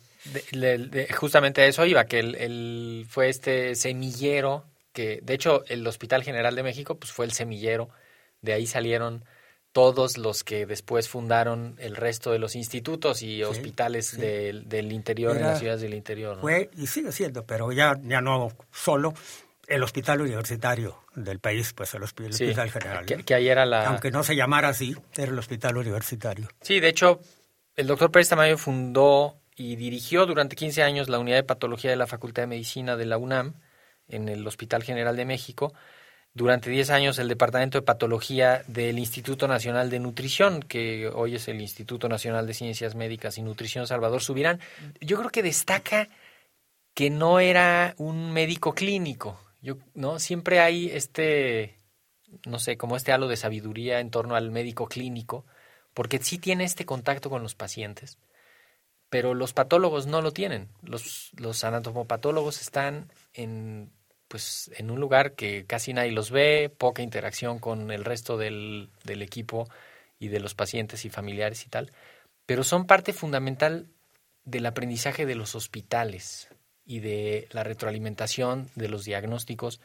justamente 1.16 1.62
a 1.62 1.66
eso 1.66 1.86
iba, 1.86 2.06
que 2.06 2.20
él, 2.20 3.06
fue 3.10 3.30
este 3.30 3.76
semillero 3.76 4.66
que, 4.94 5.20
de 5.22 5.34
hecho, 5.34 5.64
el 5.68 5.86
Hospital 5.86 6.24
General 6.24 6.56
de 6.56 6.64
México, 6.64 6.96
pues 6.96 7.12
fue 7.12 7.26
el 7.26 7.32
semillero. 7.32 7.90
De 8.42 8.54
ahí 8.54 8.68
salieron 8.68 9.26
todos 9.78 10.18
los 10.18 10.44
que 10.44 10.66
después 10.66 11.08
fundaron 11.08 11.76
el 11.78 11.96
resto 11.96 12.32
de 12.32 12.40
los 12.40 12.56
institutos 12.56 13.22
y 13.22 13.44
hospitales 13.44 14.18
Del, 14.18 14.92
interior, 14.92 15.38
en 15.38 15.44
las 15.44 15.60
ciudades 15.60 15.82
del 15.82 15.94
interior. 15.94 16.42
Fue 16.42 16.72
y 16.76 16.88
sigue 16.88 17.12
siendo, 17.12 17.46
pero 17.46 17.72
ya, 17.72 17.96
ya 18.02 18.20
no 18.20 18.52
solo 18.72 19.14
el 19.68 19.84
hospital 19.84 20.22
universitario 20.22 21.04
del 21.14 21.38
país, 21.38 21.74
pues 21.74 21.94
el, 21.94 22.02
hospital, 22.02 22.72
general. 22.72 23.06
Que, 23.06 23.36
ahí 23.36 23.50
era 23.50 23.68
la... 23.68 23.90
Aunque 23.90 24.10
no 24.10 24.24
se 24.24 24.36
llamara 24.36 24.70
así, 24.70 24.96
era 25.16 25.32
el 25.32 25.38
hospital 25.38 25.78
universitario. 25.78 26.48
Sí, 26.62 26.80
de 26.80 26.88
hecho, 26.88 27.20
el 27.76 27.86
doctor 27.86 28.10
Pérez 28.10 28.30
Tamayo 28.30 28.58
fundó 28.58 29.38
y 29.56 29.76
dirigió 29.76 30.26
durante 30.26 30.56
15 30.56 30.82
años 30.82 31.08
la 31.08 31.20
unidad 31.20 31.38
de 31.38 31.44
patología 31.44 31.92
de 31.92 31.98
la 31.98 32.08
Facultad 32.08 32.42
de 32.42 32.48
Medicina 32.48 32.96
de 32.96 33.06
la 33.06 33.20
UNAM 33.20 33.54
en 34.08 34.28
el 34.28 34.48
Hospital 34.48 34.82
General 34.82 35.16
de 35.16 35.26
México 35.26 35.72
durante 36.38 36.70
10 36.70 36.92
años 36.92 37.18
el 37.18 37.28
Departamento 37.28 37.80
de 37.80 37.82
Patología 37.82 38.64
del 38.68 39.00
Instituto 39.00 39.48
Nacional 39.48 39.90
de 39.90 40.00
Nutrición, 40.00 40.62
que 40.62 41.08
hoy 41.08 41.36
es 41.36 41.48
el 41.48 41.60
Instituto 41.60 42.08
Nacional 42.08 42.46
de 42.46 42.54
Ciencias 42.54 42.94
Médicas 42.94 43.40
y 43.40 43.42
Nutrición 43.42 43.88
Salvador 43.88 44.22
Subirán. 44.22 44.60
Yo 45.02 45.18
creo 45.18 45.32
que 45.32 45.42
destaca 45.42 46.08
que 46.94 47.10
no 47.10 47.40
era 47.40 47.96
un 47.98 48.32
médico 48.32 48.74
clínico. 48.76 49.40
Yo, 49.62 49.78
¿no? 49.96 50.20
Siempre 50.20 50.60
hay 50.60 50.92
este, 50.92 51.76
no 52.46 52.60
sé, 52.60 52.78
como 52.78 52.96
este 52.96 53.12
halo 53.12 53.28
de 53.28 53.36
sabiduría 53.36 54.00
en 54.00 54.12
torno 54.12 54.36
al 54.36 54.52
médico 54.52 54.88
clínico, 54.88 55.44
porque 55.96 56.20
sí 56.20 56.38
tiene 56.38 56.66
este 56.66 56.86
contacto 56.86 57.32
con 57.32 57.42
los 57.42 57.56
pacientes, 57.56 58.20
pero 59.10 59.34
los 59.34 59.54
patólogos 59.54 60.06
no 60.06 60.22
lo 60.22 60.32
tienen. 60.34 60.70
Los, 60.84 61.32
los 61.36 61.64
anatomopatólogos 61.64 62.62
están 62.62 63.12
en 63.34 63.92
pues 64.28 64.72
en 64.78 64.92
un 64.92 65.00
lugar 65.00 65.34
que 65.34 65.66
casi 65.66 65.94
nadie 65.94 66.12
los 66.12 66.32
ve, 66.32 66.70
poca 66.76 67.02
interacción 67.02 67.60
con 67.60 67.92
el 67.92 68.04
resto 68.04 68.38
del, 68.38 68.90
del 69.04 69.22
equipo 69.22 69.68
y 70.20 70.28
de 70.28 70.40
los 70.40 70.56
pacientes 70.56 71.06
y 71.06 71.10
familiares 71.10 71.66
y 71.66 71.70
tal, 71.70 71.92
pero 72.46 72.64
son 72.64 72.86
parte 72.88 73.14
fundamental 73.14 73.88
del 74.44 74.66
aprendizaje 74.66 75.26
de 75.26 75.36
los 75.36 75.56
hospitales 75.56 76.50
y 76.86 77.00
de 77.02 77.48
la 77.52 77.64
retroalimentación 77.64 78.70
de 78.76 78.88
los 78.88 79.04
diagnósticos. 79.04 79.82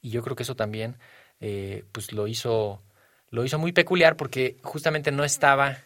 Y 0.00 0.10
yo 0.10 0.22
creo 0.22 0.36
que 0.36 0.44
eso 0.44 0.54
también 0.54 0.96
eh, 1.40 1.84
pues 1.92 2.12
lo 2.12 2.26
hizo 2.26 2.82
lo 3.30 3.44
hizo 3.44 3.58
muy 3.58 3.72
peculiar 3.72 4.16
porque 4.16 4.56
justamente 4.62 5.10
no 5.10 5.24
estaba 5.24 5.78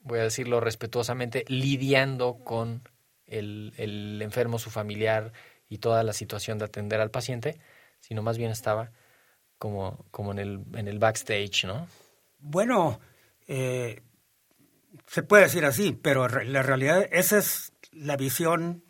voy 0.00 0.20
a 0.20 0.24
decirlo 0.24 0.60
respetuosamente 0.60 1.44
lidiando 1.48 2.34
con 2.44 2.82
el, 3.26 3.72
el 3.78 4.20
enfermo 4.22 4.58
su 4.58 4.70
familiar 4.70 5.32
y 5.68 5.78
toda 5.78 6.02
la 6.02 6.12
situación 6.12 6.58
de 6.58 6.64
atender 6.64 7.00
al 7.00 7.10
paciente, 7.10 7.58
sino 8.00 8.22
más 8.22 8.38
bien 8.38 8.50
estaba 8.50 8.90
como, 9.58 10.06
como 10.10 10.32
en, 10.32 10.38
el, 10.38 10.64
en 10.74 10.88
el 10.88 10.98
backstage, 10.98 11.64
¿no? 11.64 11.88
Bueno, 12.38 13.00
eh, 13.46 14.02
se 15.06 15.22
puede 15.22 15.44
decir 15.44 15.64
así, 15.64 15.92
pero 15.92 16.28
la 16.28 16.62
realidad, 16.62 17.06
esa 17.10 17.38
es 17.38 17.72
la 17.92 18.16
visión 18.16 18.84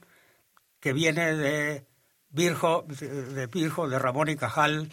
que 0.81 0.93
viene 0.93 1.35
de 1.35 1.87
Virgo, 2.31 2.85
de, 2.87 3.47
Virgo, 3.47 3.89
de 3.89 3.99
Ramón 3.99 4.29
y 4.29 4.37
Cajal, 4.37 4.91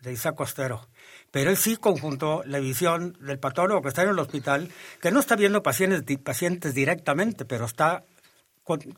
de 0.00 0.12
Isaac 0.12 0.34
Costero. 0.36 0.88
Pero 1.30 1.50
él 1.50 1.56
sí 1.56 1.76
conjuntó 1.76 2.42
la 2.44 2.58
visión 2.58 3.16
del 3.20 3.38
patólogo 3.38 3.82
que 3.82 3.88
está 3.88 4.02
en 4.02 4.10
el 4.10 4.18
hospital, 4.18 4.70
que 5.00 5.10
no 5.10 5.20
está 5.20 5.34
viendo 5.34 5.62
pacientes, 5.62 6.18
pacientes 6.18 6.74
directamente, 6.74 7.44
pero 7.44 7.64
está 7.64 8.04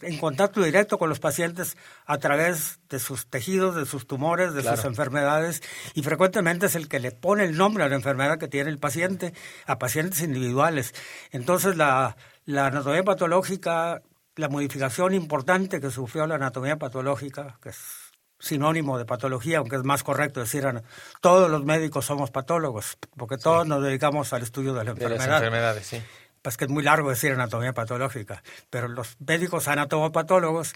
en 0.03 0.19
contacto 0.19 0.63
directo 0.63 0.99
con 0.99 1.09
los 1.09 1.19
pacientes 1.19 1.77
a 2.05 2.19
través 2.19 2.79
de 2.89 2.99
sus 2.99 3.27
tejidos, 3.27 3.75
de 3.75 3.85
sus 3.85 4.07
tumores, 4.07 4.55
de 4.55 4.63
sus 4.63 4.85
enfermedades 4.85 5.63
y 5.95 6.03
frecuentemente 6.03 6.67
es 6.67 6.77
el 6.77 6.89
que 6.89 7.01
le 7.01 7.11
pone 7.11 7.45
el 7.45 7.57
nombre 7.57 7.85
a 7.85 7.89
la 7.89 7.97
enfermedad 7.97 8.39
que 8.39 8.49
tiene 8.49 8.71
el 8.71 8.79
paciente 8.79 9.35
a 9.67 9.79
pacientes 9.79 10.23
individuales. 10.23 10.95
Entonces 11.33 11.77
la, 11.77 12.17
la 12.45 12.67
anatomía 12.67 13.03
patológica, 13.03 14.03
la 14.37 14.49
modificación 14.49 15.15
importante 15.15 15.81
que 15.81 15.91
sufrió 15.91 16.27
la 16.27 16.37
anatomía 16.37 16.77
patológica, 16.77 17.59
que 17.61 17.71
es 17.71 17.79
sinónimo 18.39 18.99
de 18.99 19.05
patología, 19.05 19.59
aunque 19.59 19.77
es 19.77 19.83
más 19.83 20.05
correcto 20.05 20.41
decir 20.41 20.65
todos 21.21 21.51
los 21.51 21.65
médicos 21.65 22.05
somos 22.05 22.31
patólogos, 22.31 22.99
porque 23.17 23.39
todos 23.39 23.67
nos 23.67 23.83
dedicamos 23.83 24.33
al 24.33 24.43
estudio 24.43 24.75
de 24.75 24.85
la 24.85 24.91
enfermedad. 24.93 25.25
De 25.25 25.31
las 25.31 25.43
enfermedades, 25.43 25.87
sí 25.87 26.03
pues 26.47 26.57
que 26.57 26.67
es 26.67 26.71
muy 26.71 26.85
largo 26.85 27.11
decir 27.11 27.33
anatomía 27.33 27.73
patológica, 27.73 28.41
pero 28.71 28.87
los 28.87 29.17
médicos 29.19 29.67
anatomopatólogos, 29.67 30.75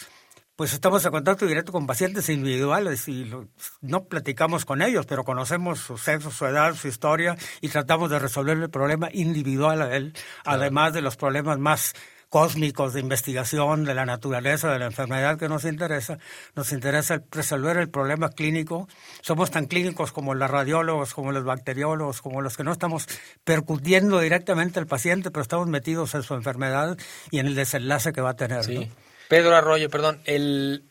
pues 0.57 0.73
estamos 0.73 1.05
en 1.05 1.13
contacto 1.13 1.47
directo 1.47 1.71
con 1.71 1.87
pacientes 1.87 2.29
individuales 2.29 3.07
y 3.07 3.33
no 3.81 4.03
platicamos 4.07 4.65
con 4.65 4.83
ellos, 4.83 5.07
pero 5.07 5.23
conocemos 5.23 5.79
su 5.79 5.97
sexo, 5.97 6.33
su 6.33 6.45
edad, 6.45 6.75
su 6.75 6.89
historia 6.89 7.37
y 7.61 7.69
tratamos 7.69 8.11
de 8.11 8.19
resolver 8.19 8.59
el 8.59 8.69
problema 8.69 9.11
individual 9.13 9.81
a 9.83 9.97
él, 9.97 10.13
además 10.45 10.93
de 10.93 11.03
los 11.03 11.17
problemas 11.17 11.61
más 11.61 11.95
cósmicos 12.31 12.95
de 12.95 13.01
investigación 13.01 13.85
de 13.85 13.93
la 13.93 14.07
naturaleza 14.07 14.73
de 14.73 14.79
la 14.79 14.87
enfermedad 14.87 15.39
que 15.39 15.49
nos 15.49 15.65
interesa. 15.65 16.19
Nos 16.55 16.73
interesa 16.73 17.23
resolver 17.31 17.77
el 17.77 17.91
problema 17.91 18.31
clínico. 18.31 18.89
Somos 19.21 19.51
tan 19.51 19.67
clínicos 19.67 20.13
como 20.13 20.35
los 20.35 20.49
radiólogos, 20.49 21.13
como 21.13 21.33
los 21.33 21.45
bacteriólogos, 21.45 22.23
como 22.23 22.41
los 22.41 22.57
que 22.57 22.65
no 22.65 22.73
estamos 22.73 23.07
percutiendo 23.45 24.21
directamente 24.21 24.79
al 24.79 24.87
paciente, 24.87 25.31
pero 25.31 25.43
estamos 25.43 25.67
metidos 25.67 26.15
en 26.15 26.23
su 26.23 26.35
enfermedad 26.35 26.97
y 27.33 27.41
en 27.41 27.47
el 27.47 27.57
desenlace 27.57 28.13
que 28.13 28.21
va 28.21 28.31
a 28.31 28.37
tener. 28.37 28.65
Sí. 28.65 28.89
Pedro 29.29 29.57
Arroyo, 29.57 29.91
perdón, 29.91 30.21
el, 30.25 30.85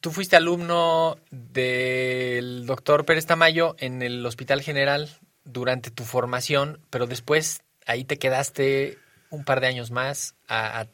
tú 0.00 0.10
fuiste 0.10 0.34
alumno 0.34 1.18
del 1.30 2.66
doctor 2.66 3.04
Pérez 3.04 3.26
Tamayo 3.26 3.76
en 3.78 4.02
el 4.02 4.26
Hospital 4.26 4.60
General 4.60 5.08
durante 5.44 5.92
tu 5.92 6.02
formación, 6.02 6.80
pero 6.90 7.06
después 7.06 7.62
ahí 7.86 8.04
te 8.04 8.18
quedaste 8.18 8.98
un 9.30 9.44
par 9.44 9.60
de 9.60 9.68
años 9.68 9.90
más 9.90 10.34
a, 10.48 10.86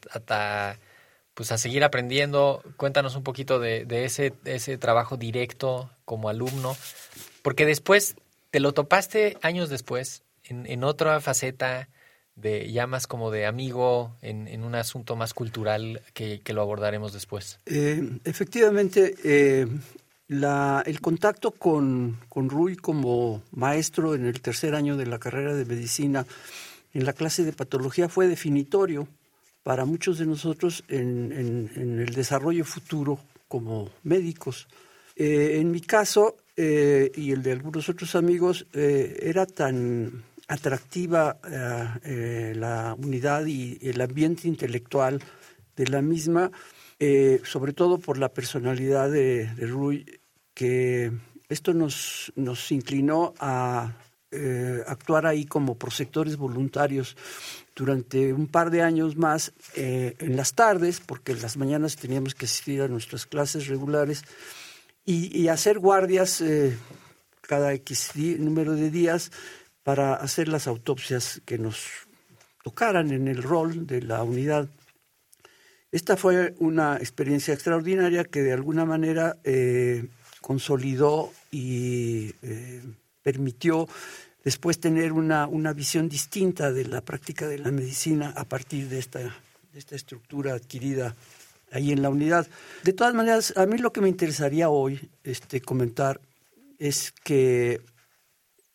pues 1.33 1.51
a 1.51 1.57
seguir 1.57 1.83
aprendiendo. 1.83 2.63
Cuéntanos 2.77 3.15
un 3.15 3.23
poquito 3.23 3.59
de, 3.59 3.85
ese, 4.05 4.33
ese 4.45 4.77
trabajo 4.77 5.17
directo 5.17 5.89
como 6.05 6.29
alumno, 6.29 6.75
porque 7.41 7.65
después 7.65 8.15
te 8.51 8.59
lo 8.59 8.73
topaste 8.73 9.37
años 9.41 9.69
después 9.69 10.23
en, 10.43 10.83
otra 10.83 11.19
faceta 11.19 11.89
de 12.35 12.71
ya 12.71 12.87
más 12.87 13.07
como 13.07 13.31
de 13.31 13.45
amigo 13.45 14.15
en, 14.21 14.63
un 14.63 14.75
asunto 14.75 15.15
más 15.15 15.33
cultural 15.33 16.01
que, 16.13 16.41
lo 16.47 16.61
abordaremos 16.61 17.13
después. 17.13 17.59
Eh, 17.65 18.19
efectivamente, 18.23 19.15
eh, 19.23 19.67
la, 20.27 20.83
el 20.85 21.01
contacto 21.01 21.51
con, 21.51 22.19
con 22.29 22.49
Rui 22.49 22.75
como 22.75 23.41
maestro 23.51 24.15
en 24.15 24.25
el 24.25 24.41
tercer 24.41 24.75
año 24.75 24.97
de 24.97 25.05
la 25.05 25.19
carrera 25.19 25.53
de 25.53 25.65
medicina 25.65 26.25
en 26.97 27.05
la 27.05 27.13
clase 27.13 27.43
de 27.43 27.53
patología 27.53 28.09
fue 28.09 28.27
definitorio 28.27 29.07
para 29.61 29.85
muchos 29.85 30.17
de 30.17 30.25
nosotros 30.25 30.83
en, 30.87 31.69
el 31.75 32.11
desarrollo 32.15 32.65
futuro 32.65 33.19
como 33.47 33.91
médicos, 34.03 34.67
Eh, 35.19 35.57
en 35.59 35.71
mi 35.71 35.81
caso 35.81 36.37
eh, 36.55 37.11
y 37.15 37.31
el 37.31 37.41
de 37.41 37.51
algunos 37.51 37.89
otros 37.89 38.15
amigos, 38.15 38.67
eh, 38.73 39.17
era 39.21 39.47
tan 39.47 40.23
atractiva 40.47 41.39
la 42.63 42.95
unidad 42.97 43.45
y 43.47 43.79
el 43.81 43.99
ambiente 43.99 44.47
intelectual 44.47 45.19
de 45.75 45.87
la 45.87 46.01
misma, 46.01 46.51
sobre 47.43 47.73
todo 47.73 47.97
por 47.97 48.17
la 48.17 48.29
personalidad 48.29 49.11
de, 49.11 49.47
de 49.57 49.65
Rui, 49.67 50.05
que 50.53 51.11
esto 51.49 51.73
nos, 51.73 52.31
nos 52.35 52.71
inclinó 52.71 53.33
a 53.39 53.91
actuar 54.87 55.25
ahí 55.25 55.45
como 55.45 55.77
prosectores 55.77 56.37
voluntarios 56.37 57.15
durante 57.75 58.33
un 58.33 58.47
par 58.47 58.71
de 58.71 58.81
años 58.81 59.15
más 59.17 59.53
en 59.75 60.35
las 60.35 60.53
tardes, 60.53 60.99
porque 60.99 61.33
en 61.33 61.41
las 61.41 61.57
mañanas 61.57 61.95
teníamos 61.95 62.35
que 62.35 62.45
asistir 62.45 62.81
a 62.81 62.87
nuestras 62.87 63.25
clases 63.25 63.67
regulares 63.67 64.23
y, 65.07 65.47
hacer 65.47 65.79
guardias 65.79 66.41
eh, 66.41 66.77
cada 67.41 67.73
X 67.73 68.11
número 68.39 68.73
de 68.73 68.91
días 68.91 69.31
para 69.83 70.15
hacer 70.15 70.49
las 70.49 70.67
autopsias 70.67 71.41
que 71.45 71.57
nos 71.57 71.87
tocaran 72.61 73.11
en 73.11 73.29
el 73.29 73.41
rol 73.41 73.87
de 73.87 74.01
la 74.01 74.21
unidad. 74.23 74.67
Esta 75.93 76.17
fue 76.17 76.55
una 76.59 76.97
experiencia 76.97 77.53
extraordinaria 77.53 78.25
que 78.25 78.43
de 78.43 78.51
alguna 78.51 78.83
manera 78.83 79.37
eh, 79.45 80.09
consolidó 80.41 81.31
y 81.51 82.33
eh, 82.41 82.83
permitió 83.23 83.87
después 84.47 84.79
tener 84.79 85.11
una, 85.11 85.45
una, 85.45 85.73
visión 85.73 86.07
distinta 86.07 86.71
de 86.71 86.85
la 86.85 87.01
práctica 87.01 87.49
de 87.49 87.59
la 87.59 87.69
medicina 87.69 88.33
a 88.33 88.45
partir 88.45 88.87
de 88.87 88.97
esta, 88.97 89.19
de 89.19 89.77
esta 89.77 89.97
estructura 89.97 90.53
adquirida 90.53 91.17
ahí 91.69 91.91
en 91.91 92.01
la 92.01 92.09
unidad. 92.09 92.47
De 92.85 92.93
todas 92.93 93.13
maneras, 93.13 93.53
a 93.57 93.65
mí 93.65 93.77
lo 93.77 93.91
que 93.91 93.99
me 93.99 94.07
interesaría 94.07 94.69
hoy 94.69 95.09
este, 95.25 95.59
comentar 95.59 96.21
es 96.79 97.11
que 97.25 97.81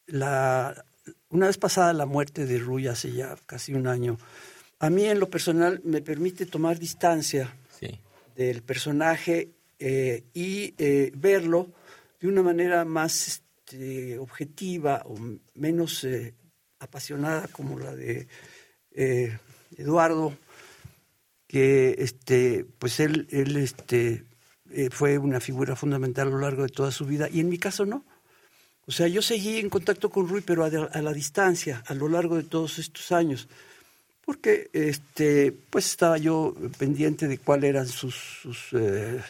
la, 0.08 0.84
una 1.30 1.46
vez 1.46 1.56
pasada 1.56 1.94
la 1.94 2.04
muerte 2.04 2.44
de 2.44 2.58
Rui 2.58 2.86
hace 2.86 3.10
ya 3.10 3.34
casi 3.46 3.72
un 3.72 3.86
año, 3.86 4.18
a 4.78 4.90
mí 4.90 5.06
en 5.06 5.20
lo 5.20 5.30
personal 5.30 5.80
me 5.84 6.02
permite 6.02 6.44
tomar 6.44 6.78
distancia 6.78 7.50
del 8.36 8.62
personaje 8.62 9.48
eh, 9.78 10.24
y 10.34 10.74
eh, 10.76 11.12
verlo 11.14 11.70
de 12.20 12.28
una 12.28 12.42
manera 12.42 12.84
más 12.84 13.40
este, 13.72 14.18
objetiva 14.18 15.02
o 15.06 15.16
menos 15.54 16.04
eh, 16.04 16.34
apasionada 16.78 17.48
como 17.48 17.78
la 17.78 17.94
de 17.94 18.28
Eduardo 19.76 20.36
que 21.52 21.96
este, 21.98 22.64
pues 22.78 22.98
él, 22.98 23.28
él 23.30 23.58
este, 23.58 24.24
eh, 24.70 24.88
fue 24.90 25.18
una 25.18 25.38
figura 25.38 25.76
fundamental 25.76 26.28
a 26.28 26.30
lo 26.30 26.38
largo 26.38 26.62
de 26.62 26.70
toda 26.70 26.90
su 26.90 27.04
vida, 27.04 27.28
y 27.30 27.40
en 27.40 27.50
mi 27.50 27.58
caso 27.58 27.84
no. 27.84 28.06
O 28.86 28.90
sea, 28.90 29.06
yo 29.06 29.20
seguí 29.20 29.58
en 29.58 29.68
contacto 29.68 30.08
con 30.08 30.26
Rui, 30.26 30.40
pero 30.40 30.64
a, 30.64 30.70
la 31.02 31.12
distancia, 31.12 31.84
a 31.86 31.92
lo 31.92 32.08
largo 32.08 32.36
de 32.36 32.44
todos 32.44 32.78
estos 32.78 33.12
años, 33.12 33.48
porque 34.24 34.70
este, 34.72 35.52
pues 35.52 35.90
estaba 35.90 36.16
yo 36.16 36.56
pendiente 36.78 37.28
de 37.28 37.36
cuáles 37.36 37.68
eran 37.68 37.86
sus, 37.86 38.46
eh, 38.72 39.20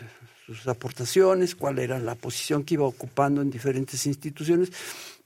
sus 0.46 0.66
aportaciones, 0.68 1.54
cuál 1.54 1.78
era 1.78 1.98
la 1.98 2.14
posición 2.14 2.64
que 2.64 2.74
iba 2.74 2.84
ocupando 2.84 3.42
en 3.42 3.50
diferentes 3.50 4.06
instituciones, 4.06 4.72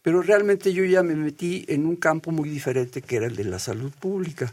pero 0.02 0.22
realmente 0.22 0.72
yo 0.72 0.84
ya 0.84 1.02
me 1.02 1.14
metí 1.14 1.64
en 1.68 1.86
un 1.86 1.96
campo 1.96 2.30
muy 2.30 2.48
diferente 2.48 3.02
que 3.02 3.16
era 3.16 3.26
el 3.26 3.36
de 3.36 3.44
la 3.44 3.58
salud 3.58 3.92
pública. 3.98 4.52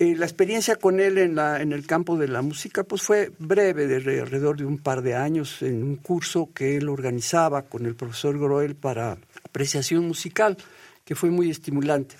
Eh, 0.00 0.14
la 0.16 0.26
experiencia 0.26 0.76
con 0.76 1.00
él 1.00 1.18
en, 1.18 1.34
la, 1.34 1.60
en 1.60 1.72
el 1.72 1.84
campo 1.84 2.16
de 2.16 2.28
la 2.28 2.40
música 2.40 2.84
pues 2.84 3.02
fue 3.02 3.32
breve, 3.38 3.88
de 3.88 4.20
alrededor 4.20 4.56
de 4.56 4.64
un 4.64 4.78
par 4.78 5.02
de 5.02 5.16
años, 5.16 5.60
en 5.62 5.82
un 5.82 5.96
curso 5.96 6.50
que 6.54 6.76
él 6.76 6.88
organizaba 6.88 7.62
con 7.62 7.84
el 7.84 7.96
profesor 7.96 8.38
Groel 8.38 8.76
para 8.76 9.18
apreciación 9.42 10.06
musical, 10.06 10.56
que 11.04 11.16
fue 11.16 11.30
muy 11.30 11.50
estimulante. 11.50 12.14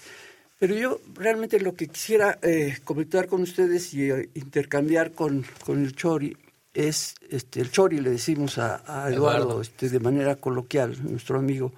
Pero 0.59 0.75
yo 0.75 1.01
realmente 1.15 1.61
lo 1.61 1.75
que 1.75 1.87
quisiera 1.87 2.39
eh, 2.43 2.79
comentar 2.83 3.29
con 3.29 3.43
ustedes 3.43 3.95
y 3.95 4.11
eh, 4.11 4.29
intercambiar 4.35 5.13
con, 5.13 5.45
con, 5.65 5.81
el 5.81 5.95
Chori 5.95 6.37
es, 6.75 7.15
este, 7.31 7.61
el 7.61 7.71
Chori 7.71 8.01
le 8.01 8.11
decimos 8.11 8.59
a, 8.59 9.09
Eduardo, 9.11 9.61
Este, 9.61 9.89
de 9.89 10.01
manera 10.01 10.37
coloquial, 10.37 10.97
nuestro 11.03 11.39
amigo, 11.39 11.73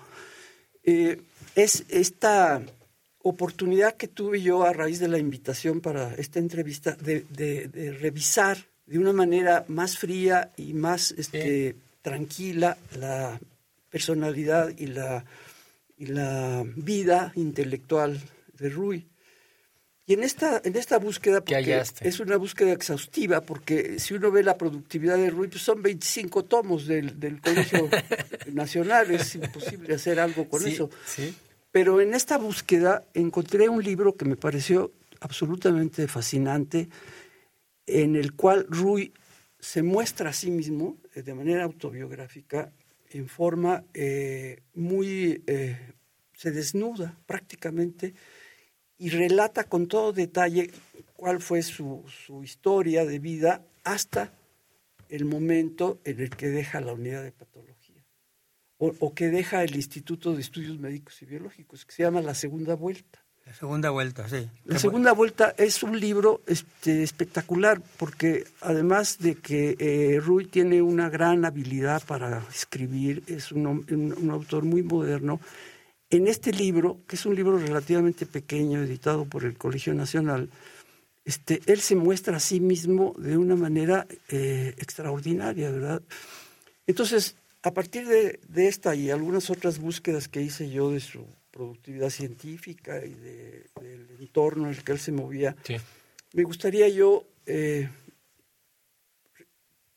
es 0.83 1.85
esta 1.89 2.63
oportunidad 3.23 3.97
que 3.97 4.09
tuve 4.09 4.41
yo 4.41 4.65
a 4.65 4.73
raíz 4.73 4.99
de 4.99 5.09
la 5.09 5.19
invitación 5.19 5.81
para 5.81 6.15
esta 6.15 6.39
entrevista 6.39 6.93
de, 6.93 7.97
revisar 8.01 8.59
de 8.87 8.99
una 8.99 9.13
manera 9.13 9.65
más 9.69 9.99
fría 9.99 10.53
y 10.57 10.73
más 10.73 11.13
este, 11.13 11.77
tranquila 12.03 12.77
la 12.99 13.39
personalidad 13.91 14.73
y 14.77 14.87
la, 14.87 15.25
y 15.99 16.07
la 16.07 16.65
vida 16.77 17.33
intelectual 17.37 18.21
de 18.55 18.69
Rui. 18.69 19.10
Y 20.11 20.15
en 20.15 20.25
esta, 20.25 20.61
en 20.65 20.75
esta 20.75 20.99
búsqueda, 20.99 21.41
porque 21.41 21.85
es 22.01 22.19
una 22.19 22.37
búsqueda 22.37 22.73
exhaustiva, 22.73 23.43
porque 23.43 24.01
si 24.01 24.15
uno 24.15 24.33
ve 24.33 24.43
la 24.43 24.59
productividad 24.59 25.17
de 25.17 25.31
Rui, 25.31 25.47
pues 25.47 25.63
son 25.63 25.83
25 25.83 26.47
tomos 26.47 26.89
del, 26.89 27.21
del 27.21 27.41
Colegio 27.41 27.89
Nacional, 28.53 29.09
es 29.13 29.37
imposible 29.37 29.95
hacer 29.95 30.19
algo 30.19 30.49
con 30.49 30.67
eso. 30.67 30.91
Sí. 31.07 31.33
Pero 31.71 32.01
en 32.01 32.15
esta 32.15 32.39
búsqueda 32.39 33.05
encontré 33.15 33.69
un 33.69 33.85
libro 33.85 34.17
que 34.17 34.25
me 34.25 34.35
pareció 34.35 34.91
absolutamente 35.21 36.09
fascinante, 36.09 36.89
en 37.87 38.17
el 38.17 38.35
cual 38.35 38.67
Rui 38.69 39.13
se 39.61 39.85
muestra 39.85 40.31
a 40.31 40.33
sí 40.33 40.51
mismo 40.51 40.99
eh, 41.15 41.23
de 41.23 41.35
manera 41.35 41.63
autobiográfica, 41.63 42.73
en 43.11 43.29
forma 43.29 43.85
eh, 43.95 44.65
muy... 44.75 45.45
Eh, 45.47 45.79
se 46.35 46.51
desnuda 46.51 47.17
prácticamente 47.27 48.15
y 49.01 49.09
relata 49.09 49.65
con 49.65 49.89
todo 49.89 50.13
detalle 50.13 50.71
cuál 51.17 51.41
fue 51.41 51.63
su, 51.63 52.05
su 52.27 52.45
historia 52.45 53.05
de 53.05 53.19
vida 53.19 53.63
hasta 53.83 54.33
el 55.09 55.25
momento 55.25 55.99
en 56.05 56.21
el 56.21 56.31
que 56.31 56.49
deja 56.49 56.81
la 56.81 56.93
unidad 56.93 57.25
de 57.25 57.33
patología 57.33 57.81
o, 58.81 59.15
que 59.15 59.29
deja 59.29 59.63
el 59.63 59.77
Instituto 59.77 60.35
de 60.35 60.41
Estudios 60.41 60.79
Médicos 60.79 61.21
y 61.21 61.27
Biológicos, 61.27 61.85
que 61.85 61.93
se 61.93 62.03
llama 62.03 62.23
La 62.23 62.35
Segunda 62.35 62.75
Vuelta. 62.75 63.23
La 63.45 63.53
Segunda 63.53 63.91
Vuelta, 63.91 64.27
sí. 64.29 64.49
La 64.65 64.79
Segunda 64.79 65.13
Vuelta 65.13 65.55
es 65.59 65.83
un 65.83 66.01
libro 66.01 66.41
este, 66.47 67.03
espectacular 67.03 67.83
porque 67.99 68.45
además 68.63 69.19
de 69.19 69.35
que 69.35 69.77
eh, 69.79 70.21
Rui 70.21 70.47
tiene 70.47 70.81
una 70.81 71.11
gran 71.11 71.45
habilidad 71.45 72.03
para 72.07 72.43
escribir, 72.51 73.23
es 73.27 73.53
un, 73.53 73.67
un, 73.67 74.31
autor 74.31 74.65
muy 74.65 74.83
moderno, 74.83 75.41
en 76.11 76.27
este 76.27 76.53
libro, 76.53 76.99
que 77.07 77.17
es 77.17 77.25
un 77.25 77.37
libro 77.37 77.57
relativamente 77.57 78.27
pequeño, 78.27 78.83
editado 78.83 79.25
por 79.25 79.45
el 79.45 79.57
Colegio 79.57 79.95
Nacional, 79.95 80.51
este, 81.25 81.61
él 81.67 81.81
se 81.81 81.95
muestra 81.95 82.37
a 82.37 82.41
sí 82.41 82.59
mismo 82.59 83.15
de 83.17 83.37
una 83.37 83.55
manera 83.55 84.07
eh, 84.29 84.75
extraordinaria, 84.79 85.71
¿verdad? 85.71 86.03
Entonces, 86.87 87.37
a 87.63 87.73
partir 87.73 88.09
de, 88.09 88.41
esta 88.57 88.95
y 88.97 89.11
algunas 89.11 89.51
otras 89.51 89.79
búsquedas 89.79 90.27
que 90.27 90.43
hice 90.43 90.69
yo 90.69 90.91
de 90.91 90.99
su 90.99 91.25
productividad 91.53 92.11
científica 92.11 93.05
y 93.05 93.15
del 93.15 94.17
entorno 94.19 94.65
en 94.65 94.71
el 94.71 94.83
que 94.83 94.93
él 94.93 94.99
se 94.99 95.13
movía, 95.13 95.55
me 96.33 96.43
gustaría 96.43 96.89
yo 96.89 97.25
eh, 97.47 97.89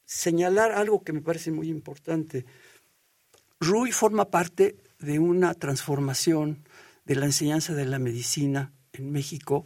señalar 0.05 0.73
algo 0.73 1.03
que 1.03 1.13
me 1.13 1.21
parece 1.21 1.51
muy 1.51 1.69
importante. 1.69 2.45
Rui 3.59 3.91
forma 3.91 4.29
parte 4.29 4.75
de 5.03 5.19
una 5.19 5.53
transformación 5.53 6.63
de 7.05 7.15
la 7.15 7.25
enseñanza 7.25 7.73
de 7.73 7.85
la 7.85 7.99
medicina 7.99 8.71
en 8.93 9.11
México 9.11 9.65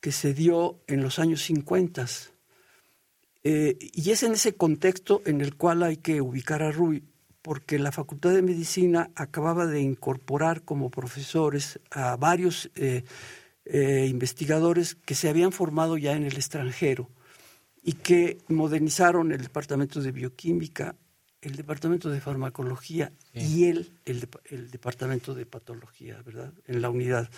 que 0.00 0.12
se 0.12 0.34
dio 0.34 0.80
en 0.86 1.02
los 1.02 1.18
años 1.18 1.42
50. 1.42 2.06
Eh, 3.44 3.76
y 3.80 4.10
es 4.10 4.22
en 4.22 4.32
ese 4.32 4.54
contexto 4.56 5.22
en 5.24 5.40
el 5.40 5.56
cual 5.56 5.82
hay 5.82 5.96
que 5.96 6.20
ubicar 6.20 6.62
a 6.62 6.72
Rui 6.72 7.04
porque 7.42 7.78
la 7.78 7.92
Facultad 7.92 8.32
de 8.32 8.42
Medicina 8.42 9.10
acababa 9.16 9.66
de 9.66 9.80
incorporar 9.80 10.62
como 10.62 10.90
profesores 10.90 11.80
a 11.90 12.16
varios 12.16 12.70
eh, 12.76 13.04
eh, 13.64 14.06
investigadores 14.08 14.94
que 14.94 15.16
se 15.16 15.28
habían 15.28 15.52
formado 15.52 15.98
ya 15.98 16.12
en 16.12 16.24
el 16.24 16.34
extranjero 16.34 17.10
y 17.82 17.94
que 17.94 18.38
modernizaron 18.48 19.32
el 19.32 19.42
departamento 19.42 20.00
de 20.00 20.12
bioquímica, 20.12 20.94
el 21.42 21.56
departamento 21.56 22.08
de 22.08 22.20
farmacología 22.20 23.12
y 23.34 23.68
el, 23.68 23.92
el, 24.04 24.70
departamento 24.70 25.34
de 25.34 25.44
patología, 25.44 26.22
¿verdad? 26.24 26.52
En 26.66 26.80
la 26.80 26.88
unidad. 26.88 27.28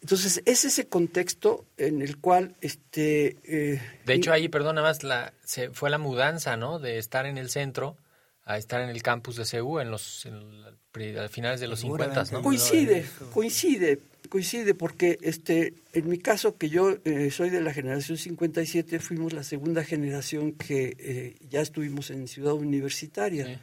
Entonces, 0.00 0.42
es 0.44 0.64
ese 0.64 0.88
contexto 0.88 1.64
en 1.76 2.02
el 2.02 2.18
cual... 2.18 2.56
este 2.60 3.38
eh, 3.44 3.80
De 4.04 4.14
hecho, 4.14 4.32
ahí, 4.32 4.48
perdón, 4.48 4.74
nada 4.74 4.88
más, 4.88 5.04
la, 5.04 5.32
se 5.44 5.70
fue 5.70 5.90
la 5.90 5.98
mudanza, 5.98 6.56
¿no? 6.56 6.80
De 6.80 6.98
estar 6.98 7.26
en 7.26 7.38
el 7.38 7.48
centro 7.48 7.96
a 8.44 8.58
estar 8.58 8.80
en 8.82 8.90
el 8.90 9.02
campus 9.02 9.36
de 9.36 9.44
CEU 9.44 9.80
en 9.80 9.90
los 9.90 10.26
a 10.26 11.28
finales 11.28 11.60
de 11.60 11.68
los 11.68 11.80
50, 11.80 12.24
¿no? 12.32 12.42
Coincide, 12.42 13.06
coincide, 13.32 13.98
coincide 14.28 14.74
porque 14.74 15.18
este 15.22 15.74
en 15.92 16.08
mi 16.08 16.18
caso 16.18 16.56
que 16.56 16.68
yo 16.68 16.96
eh, 17.04 17.30
soy 17.30 17.50
de 17.50 17.60
la 17.60 17.72
generación 17.72 18.18
57, 18.18 18.98
fuimos 18.98 19.32
la 19.32 19.44
segunda 19.44 19.84
generación 19.84 20.52
que 20.52 20.96
eh, 20.98 21.36
ya 21.48 21.60
estuvimos 21.60 22.10
en 22.10 22.26
Ciudad 22.28 22.54
Universitaria. 22.54 23.60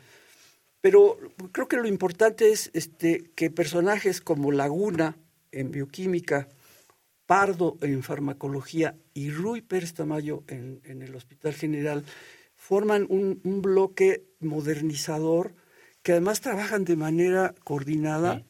Pero 0.82 1.20
creo 1.52 1.68
que 1.68 1.78
lo 1.78 1.88
importante 1.88 2.52
es 2.52 2.72
este, 2.74 3.32
que 3.36 3.52
personajes 3.52 4.20
como 4.20 4.52
Laguna 4.52 5.18
en 5.52 5.72
bioquímica, 5.72 6.48
Pardo 7.28 7.78
en 7.82 8.04
farmacología 8.04 8.98
y 9.14 9.30
Rui 9.30 9.62
Pérez 9.62 9.94
Tamayo 9.94 10.44
en, 10.48 10.82
el 10.84 11.16
Hospital 11.16 11.54
General 11.54 12.04
forman 12.56 13.08
un, 13.10 13.40
bloque 13.62 14.26
modernizador 14.42 15.54
que 16.04 16.12
además 16.12 16.42
trabajan 16.42 16.84
de 16.84 16.98
manera 16.98 17.56
coordinada 17.64 18.44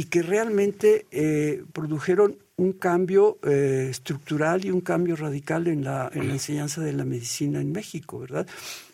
y 0.00 0.04
que 0.04 0.22
realmente 0.22 1.04
eh, 1.10 1.62
produjeron 1.74 2.38
un 2.56 2.72
cambio 2.72 3.38
eh, 3.42 3.88
estructural 3.90 4.64
y 4.64 4.70
un 4.70 4.80
cambio 4.80 5.14
radical 5.14 5.66
en 5.66 5.84
la, 5.84 6.10
en 6.14 6.26
la 6.26 6.32
enseñanza 6.32 6.80
de 6.80 6.94
la 6.94 7.04
medicina 7.04 7.60
en 7.60 7.70
México, 7.70 8.18
¿verdad? 8.18 8.46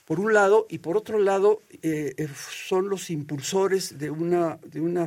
por 0.05 0.19
un 0.19 0.35
lado, 0.35 0.67
y 0.69 0.79
por 0.79 0.97
otro 0.97 1.21
lado, 1.21 1.63
eh, 1.81 2.13
eh, 2.17 2.29
son 2.51 2.89
los 2.89 3.09
impulsores 3.11 4.01
de 4.01 4.11
una, 4.11 4.59
de 4.67 4.81
una, 4.81 5.07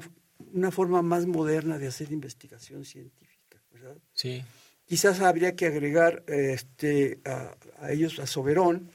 una 0.54 0.72
forma 0.72 1.02
más 1.02 1.26
moderna 1.26 1.78
de 1.78 1.88
hacer 1.88 2.14
investigación 2.14 2.86
científica, 2.86 3.62
¿verdad? 3.74 3.98
Sí. 4.14 4.42
Quizás 4.86 5.20
habría 5.20 5.58
que 5.58 5.66
agregar 5.66 6.24
este, 6.28 7.20
a, 7.26 7.92
ellos 7.92 8.20
a 8.20 8.26
Soberón, 8.26 8.90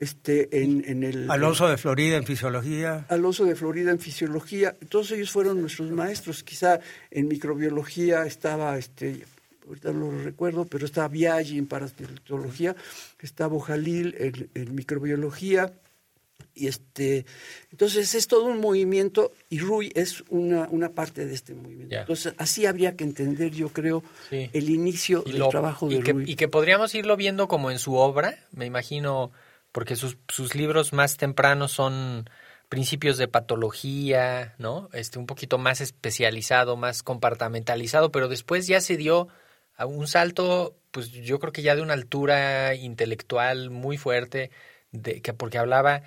este, 0.00 0.62
en, 0.62 0.82
en, 0.86 1.04
el... 1.04 1.30
Alonso 1.30 1.68
de 1.68 1.76
Florida 1.76 2.16
en 2.16 2.24
fisiología. 2.24 3.06
Alonso 3.08 3.44
de 3.44 3.54
Florida 3.54 3.90
en 3.90 4.00
fisiología. 4.00 4.76
Todos 4.88 5.12
ellos 5.12 5.30
fueron 5.30 5.60
nuestros 5.60 5.90
maestros. 5.90 6.42
Quizá 6.42 6.80
en 7.10 7.28
microbiología 7.28 8.24
estaba 8.24 8.76
este, 8.78 9.24
ahorita 9.70 9.92
no 9.92 10.10
lo 10.10 10.24
recuerdo, 10.24 10.64
pero 10.64 10.84
está 10.84 11.06
Biaggi 11.08 11.58
en 11.58 11.66
parasitología, 11.66 12.74
está 13.20 13.46
Bojalil 13.46 14.48
en, 14.54 14.74
microbiología, 14.74 15.72
y 16.54 16.66
este, 16.66 17.24
entonces 17.70 18.14
es 18.14 18.26
todo 18.26 18.44
un 18.44 18.60
movimiento 18.60 19.32
y 19.48 19.60
Rui 19.60 19.92
es 19.94 20.24
una, 20.30 20.68
una 20.70 20.90
parte 20.90 21.24
de 21.24 21.34
este 21.34 21.54
movimiento. 21.54 21.94
Entonces 21.94 22.34
así 22.38 22.66
habría 22.66 22.96
que 22.96 23.04
entender, 23.04 23.52
yo 23.52 23.68
creo, 23.68 24.02
el 24.30 24.68
inicio 24.68 25.22
del 25.22 25.48
trabajo 25.48 25.88
de 25.88 25.96
y 25.96 26.02
que, 26.02 26.12
Rui. 26.12 26.24
Y 26.26 26.36
que 26.36 26.48
podríamos 26.48 26.94
irlo 26.94 27.16
viendo 27.16 27.46
como 27.46 27.70
en 27.70 27.78
su 27.78 27.94
obra, 27.94 28.36
me 28.52 28.66
imagino, 28.66 29.30
porque 29.72 29.96
sus, 29.96 30.18
sus 30.28 30.54
libros 30.54 30.92
más 30.92 31.16
tempranos 31.16 31.72
son 31.72 32.28
principios 32.68 33.18
de 33.18 33.28
patología, 33.28 34.54
¿no? 34.58 34.88
Este, 34.92 35.18
un 35.18 35.26
poquito 35.26 35.58
más 35.58 35.80
especializado, 35.80 36.76
más 36.76 37.02
compartamentalizado, 37.02 38.12
pero 38.12 38.28
después 38.28 38.66
ya 38.68 38.80
se 38.80 38.96
dio 38.96 39.28
un 39.86 40.06
salto, 40.06 40.76
pues 40.90 41.10
yo 41.10 41.38
creo 41.40 41.52
que 41.52 41.62
ya 41.62 41.74
de 41.74 41.82
una 41.82 41.94
altura 41.94 42.74
intelectual 42.74 43.70
muy 43.70 43.96
fuerte, 43.98 44.50
de, 44.92 45.20
que 45.22 45.32
porque 45.32 45.58
hablaba 45.58 46.02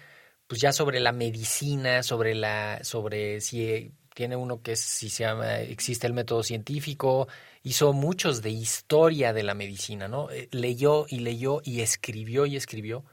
pues 0.47 0.62
ya 0.62 0.71
sobre 0.73 0.99
la 0.99 1.12
medicina, 1.12 2.04
sobre 2.04 2.36
la, 2.36 2.80
sobre 2.84 3.41
si 3.41 3.91
tiene 4.13 4.36
uno 4.36 4.62
que 4.62 4.76
si 4.76 5.10
se 5.10 5.23
llama, 5.23 5.60
existe 5.62 6.08
el 6.08 6.13
método 6.13 6.43
científico, 6.43 7.28
hizo 7.63 7.93
muchos 7.93 8.41
de 8.41 8.52
historia 8.52 9.34
de 9.34 9.43
la 9.43 9.54
medicina, 9.56 10.08
¿no? 10.08 10.30
Eh, 10.32 10.49
leyó 10.52 11.06
y 11.10 11.19
leyó 11.19 11.62
y 11.63 11.82
escribió 11.82 12.45
y 12.45 12.56
escribió 12.56 13.04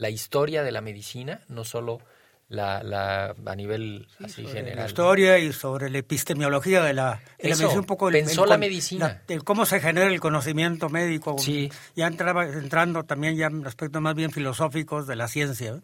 la 0.00 0.08
historia 0.08 0.62
de 0.62 0.72
la 0.72 0.80
medicina, 0.80 1.40
no 1.48 1.62
solo 1.62 2.00
la, 2.48 2.82
la, 2.82 3.36
a 3.46 3.54
nivel 3.54 4.08
así 4.24 4.44
general. 4.46 4.78
La 4.78 4.86
historia 4.86 5.38
y 5.38 5.52
sobre 5.52 5.90
la 5.90 5.98
epistemología 5.98 6.82
de 6.82 6.94
la, 6.94 7.20
medicina. 7.40 7.68
Un 7.68 7.84
poco 7.84 8.10
pensó 8.10 8.46
la 8.46 8.56
medicina. 8.56 9.22
cómo 9.44 9.66
se 9.66 9.78
genera 9.78 10.08
el 10.08 10.18
conocimiento 10.18 10.88
médico. 10.88 11.36
Sí. 11.38 11.70
Ya 11.94 12.06
entraba, 12.06 12.46
entrando 12.46 13.04
también 13.04 13.36
ya 13.36 13.46
en 13.46 13.64
aspectos 13.66 14.00
más 14.00 14.14
bien 14.14 14.32
filosóficos 14.32 15.06
de 15.06 15.16
la 15.16 15.28
ciencia. 15.28 15.80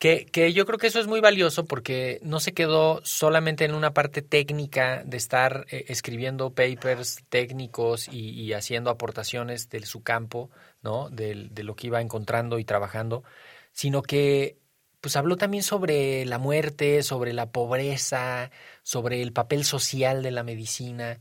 Que, 0.00 0.24
que 0.24 0.52
yo 0.54 0.64
creo 0.64 0.78
que 0.78 0.86
eso 0.86 0.98
es 0.98 1.06
muy 1.06 1.20
valioso 1.20 1.66
porque 1.66 2.20
no 2.22 2.40
se 2.40 2.52
quedó 2.52 3.02
solamente 3.04 3.66
en 3.66 3.74
una 3.74 3.92
parte 3.92 4.22
técnica 4.22 5.02
de 5.04 5.18
estar 5.18 5.66
eh, 5.70 5.84
escribiendo 5.88 6.50
papers 6.50 7.22
técnicos 7.28 8.08
y, 8.08 8.30
y, 8.30 8.54
haciendo 8.54 8.88
aportaciones 8.88 9.68
de 9.68 9.84
su 9.84 10.02
campo, 10.02 10.48
¿no? 10.82 11.10
De, 11.10 11.48
de 11.50 11.64
lo 11.64 11.76
que 11.76 11.88
iba 11.88 12.00
encontrando 12.00 12.58
y 12.58 12.64
trabajando, 12.64 13.24
sino 13.72 14.02
que 14.02 14.58
pues 15.00 15.16
habló 15.16 15.36
también 15.36 15.62
sobre 15.62 16.26
la 16.26 16.38
muerte, 16.38 17.02
sobre 17.02 17.32
la 17.32 17.52
pobreza, 17.52 18.50
sobre 18.82 19.22
el 19.22 19.32
papel 19.32 19.64
social 19.64 20.22
de 20.22 20.30
la 20.30 20.42
medicina. 20.42 21.20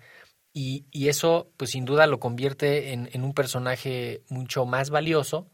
Y, 0.54 0.86
y 0.92 1.10
eso, 1.10 1.52
pues 1.58 1.72
sin 1.72 1.86
duda, 1.86 2.08
lo 2.08 2.20
convierte 2.20 2.94
en, 2.94 3.10
en, 3.14 3.24
un 3.24 3.34
personaje 3.34 4.24
mucho 4.30 4.66
más 4.66 4.90
valioso 4.90 5.50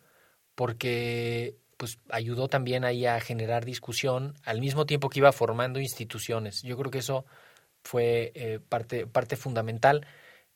porque 0.55 1.57
pues 1.77 1.99
ayudó 2.09 2.47
también 2.47 2.85
ahí 2.85 3.05
a 3.05 3.19
generar 3.19 3.65
discusión 3.65 4.35
al 4.45 4.61
mismo 4.61 4.85
tiempo 4.85 5.09
que 5.09 5.19
iba 5.19 5.31
formando 5.31 5.79
instituciones. 5.79 6.63
Yo 6.63 6.77
creo 6.77 6.91
que 6.91 6.99
eso 6.99 7.25
fue 7.83 8.31
eh, 8.35 8.59
parte, 8.59 9.07
parte 9.07 9.35
fundamental. 9.37 10.07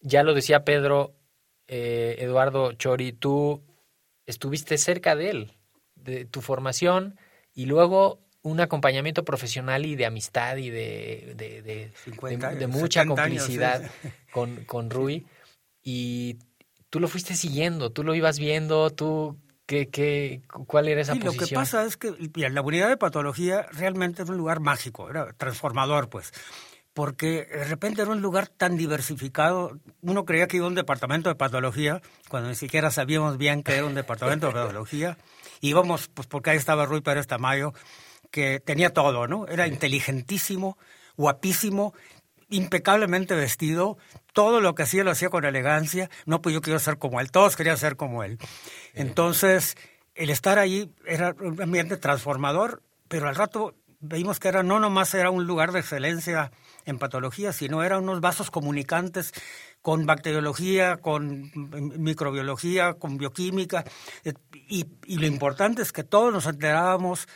Ya 0.01 0.23
lo 0.23 0.33
decía 0.33 0.65
Pedro, 0.65 1.15
eh, 1.67 2.17
Eduardo 2.19 2.73
Chori, 2.73 3.13
tú 3.13 3.63
estuviste 4.25 4.77
cerca 4.77 5.15
de 5.15 5.29
él, 5.29 5.53
de 6.03 6.25
tu 6.25 6.41
formación, 6.41 7.17
y 7.53 7.65
luego 7.65 8.19
un 8.41 8.59
acompañamiento 8.59 9.25
profesional 9.25 9.85
y 9.85 9.95
de 9.95 10.05
amistad 10.05 10.57
y 10.57 10.69
de, 10.69 11.33
de, 11.35 11.61
de, 11.61 12.67
mucha 12.67 13.05
complicidad 13.05 13.89
con, 14.31 14.63
con 14.65 14.89
Rui. 14.89 15.25
Y 15.83 16.37
tú 16.89 16.99
lo 16.99 17.07
fuiste 17.07 17.35
siguiendo, 17.35 17.91
tú 17.91 18.03
lo 18.03 18.15
ibas 18.15 18.39
viendo, 18.39 18.89
tú 18.91 19.37
¿Qué, 19.69 19.87
qué, 19.87 20.41
¿Cuál 20.65 20.87
era 20.87 21.01
esa 21.01 21.13
posición? 21.13 21.35
Lo 21.35 21.47
que 21.47 21.53
pasa 21.53 21.85
es 21.85 21.95
que 21.95 22.11
la 22.33 22.61
unidad 22.63 22.89
de 22.89 22.97
patología 22.97 23.67
realmente 23.71 24.23
es 24.23 24.29
un 24.29 24.35
lugar 24.35 24.61
mágico, 24.61 25.11
era 25.11 25.31
transformador, 25.33 26.09
pues, 26.09 26.33
porque 26.93 27.45
de 27.45 27.65
repente 27.65 28.01
era 28.01 28.09
un 28.09 28.19
lugar 28.19 28.47
tan 28.47 28.77
diversificado. 28.77 29.79
Uno 30.01 30.25
creía 30.25 30.47
que 30.47 30.57
iba 30.57 30.65
a 30.65 30.69
un 30.69 30.73
departamento 30.73 31.29
de 31.29 31.35
patología, 31.35 32.01
cuando 32.29 32.49
ni 32.49 32.55
siquiera 32.55 32.89
sabíamos 32.89 33.37
bien 33.37 33.61
que 33.61 33.75
era 33.75 33.85
un 33.85 33.93
departamento 33.93 34.47
de 34.47 34.53
patología. 34.53 35.19
Íbamos, 35.61 36.07
pues 36.07 36.27
porque 36.27 36.51
ahí 36.51 36.57
estaba 36.57 36.85
Rui 36.85 37.01
Pérez 37.01 37.27
Tamayo, 37.27 37.73
que 38.31 38.59
tenía 38.59 38.93
todo, 38.93 39.27
¿no? 39.27 39.47
Era 39.47 39.67
inteligentísimo, 39.67 40.77
guapísimo, 41.17 41.93
impecablemente 42.49 43.35
vestido, 43.35 43.97
todo 44.33 44.61
lo 44.61 44.75
que 44.75 44.83
hacía 44.83 45.03
lo 45.03 45.11
hacía 45.11 45.29
con 45.29 45.45
elegancia, 45.45 46.09
no 46.25 46.41
pues 46.41 46.53
yo 46.53 46.61
quería 46.61 46.79
ser 46.79 46.97
como 46.97 47.19
él, 47.19 47.31
todos 47.31 47.55
querían 47.55 47.77
ser 47.77 47.95
como 47.95 48.23
él. 48.23 48.39
Entonces, 48.93 49.75
el 50.15 50.29
estar 50.29 50.59
ahí 50.59 50.91
era 51.05 51.35
un 51.39 51.61
ambiente 51.61 51.97
transformador, 51.97 52.81
pero 53.07 53.27
al 53.27 53.35
rato 53.35 53.75
vimos 53.99 54.39
que 54.39 54.47
era 54.47 54.63
no 54.63 54.79
nomás 54.79 55.13
era 55.13 55.29
un 55.29 55.45
lugar 55.45 55.71
de 55.71 55.79
excelencia 55.79 56.51
en 56.85 56.97
patología, 56.97 57.53
sino 57.53 57.83
eran 57.83 58.03
unos 58.03 58.21
vasos 58.21 58.49
comunicantes 58.49 59.33
con 59.81 60.05
bacteriología, 60.05 60.97
con 60.97 61.51
microbiología, 61.97 62.93
con 62.93 63.17
bioquímica. 63.17 63.83
Eh, 64.23 64.33
y, 64.67 64.85
lo 65.17 65.25
importante 65.25 65.81
es 65.81 65.91
que 65.91 66.03
todos 66.03 66.33
nos 66.33 66.45
enterábamos, 66.45 67.27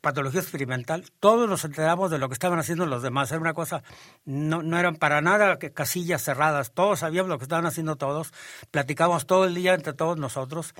patología 0.00 0.40
experimental, 0.40 1.10
todos 1.18 1.48
nos 1.48 1.64
enterábamos 1.64 2.10
de 2.10 2.18
lo 2.18 2.28
que 2.28 2.34
estaban 2.34 2.58
haciendo 2.58 2.86
los 2.86 3.02
demás. 3.02 3.30
Era 3.30 3.40
una 3.40 3.54
cosa, 3.54 3.82
no, 4.24 4.62
no 4.62 4.78
eran 4.78 4.96
para 4.96 5.20
nada 5.20 5.58
casillas 5.58 6.22
cerradas, 6.22 6.72
todos 6.72 7.00
sabíamos 7.00 7.28
lo 7.28 7.38
que 7.38 7.44
estaban 7.44 7.66
haciendo 7.66 7.96
todos, 7.96 8.32
platicábamos 8.70 9.26
todo 9.26 9.44
el 9.44 9.54
día 9.54 9.74
entre 9.74 9.92
todos 9.92 10.18
nosotros. 10.18 10.74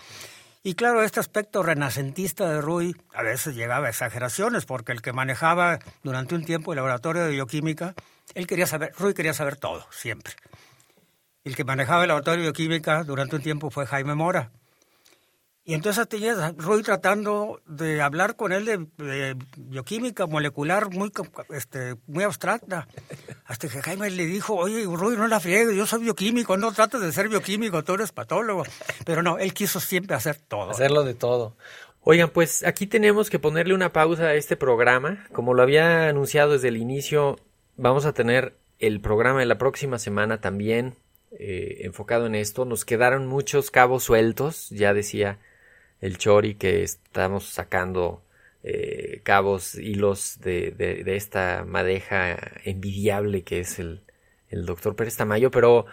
Y 0.64 0.74
claro, 0.74 1.02
este 1.02 1.18
aspecto 1.18 1.64
renacentista 1.64 2.48
de 2.48 2.60
Rui 2.60 2.94
a 3.12 3.22
veces 3.24 3.56
llegaba 3.56 3.88
a 3.88 3.90
exageraciones, 3.90 4.64
porque 4.64 4.92
el 4.92 5.02
que 5.02 5.12
manejaba 5.12 5.80
durante 6.04 6.36
un 6.36 6.44
tiempo 6.44 6.72
el 6.72 6.76
laboratorio 6.76 7.24
de 7.24 7.30
bioquímica, 7.30 7.94
él 8.34 8.46
quería 8.46 8.66
saber, 8.66 8.92
Rui 8.98 9.14
quería 9.14 9.34
saber 9.34 9.56
todo, 9.56 9.86
siempre. 9.90 10.34
El 11.44 11.56
que 11.56 11.64
manejaba 11.64 12.02
el 12.02 12.08
laboratorio 12.08 12.38
de 12.40 12.50
bioquímica 12.50 13.04
durante 13.04 13.36
un 13.36 13.42
tiempo 13.42 13.70
fue 13.70 13.86
Jaime 13.86 14.14
Mora. 14.14 14.52
Y 15.64 15.74
entonces 15.74 16.08
tenías 16.08 16.38
a 16.38 16.52
Roy 16.56 16.82
tratando 16.82 17.60
de 17.66 18.02
hablar 18.02 18.34
con 18.34 18.52
él 18.52 18.64
de, 18.64 19.36
bioquímica 19.56 20.26
molecular 20.26 20.90
muy, 20.90 21.12
este, 21.50 21.94
muy 22.08 22.24
abstracta. 22.24 22.88
Hasta 23.44 23.68
que 23.68 23.80
Jaime 23.80 24.10
le 24.10 24.26
dijo, 24.26 24.56
oye, 24.56 24.84
Roy, 24.84 25.16
no 25.16 25.28
la 25.28 25.38
friegues, 25.38 25.76
yo 25.76 25.86
soy 25.86 26.02
bioquímico, 26.02 26.56
no 26.56 26.72
trates 26.72 27.00
de 27.00 27.12
ser 27.12 27.28
bioquímico, 27.28 27.84
tú 27.84 27.94
eres 27.94 28.10
patólogo. 28.10 28.64
Pero 29.04 29.22
no, 29.22 29.38
él 29.38 29.54
quiso 29.54 29.78
siempre 29.78 30.16
hacer 30.16 30.36
todo. 30.36 30.72
Hacerlo 30.72 31.04
de 31.04 31.14
todo. 31.14 31.56
Oigan, 32.00 32.30
pues 32.30 32.64
aquí 32.64 32.88
tenemos 32.88 33.30
que 33.30 33.38
ponerle 33.38 33.74
una 33.74 33.92
pausa 33.92 34.24
a 34.24 34.34
este 34.34 34.56
programa. 34.56 35.24
Como 35.32 35.54
lo 35.54 35.62
había 35.62 36.08
anunciado 36.08 36.54
desde 36.54 36.68
el 36.68 36.76
inicio, 36.76 37.38
vamos 37.76 38.06
a 38.06 38.12
tener 38.12 38.54
el 38.78 39.00
programa 39.00 39.40
de 39.40 39.46
la 39.46 39.58
próxima 39.58 39.98
semana 39.98 40.40
también 40.40 40.96
eh, 41.38 41.82
enfocado 41.82 42.26
en 42.26 42.34
esto. 42.34 42.64
Nos 42.64 42.84
quedaron 42.84 43.26
muchos 43.26 43.70
cabos 43.70 44.04
sueltos, 44.04 44.68
ya 44.70 44.92
decía 44.92 45.38
el 46.00 46.18
chori 46.18 46.54
que 46.56 46.82
estamos 46.82 47.44
sacando 47.46 48.22
eh, 48.64 49.20
cabos, 49.22 49.76
hilos 49.76 50.40
de, 50.40 51.02
esta 51.06 51.64
madeja 51.66 52.36
envidiable 52.64 53.42
que 53.42 53.60
es 53.60 53.78
el, 53.78 54.02
el 54.50 54.66
doctor 54.66 54.94
Pérez 54.94 55.16
Tamayo, 55.16 55.50
pero 55.50 55.86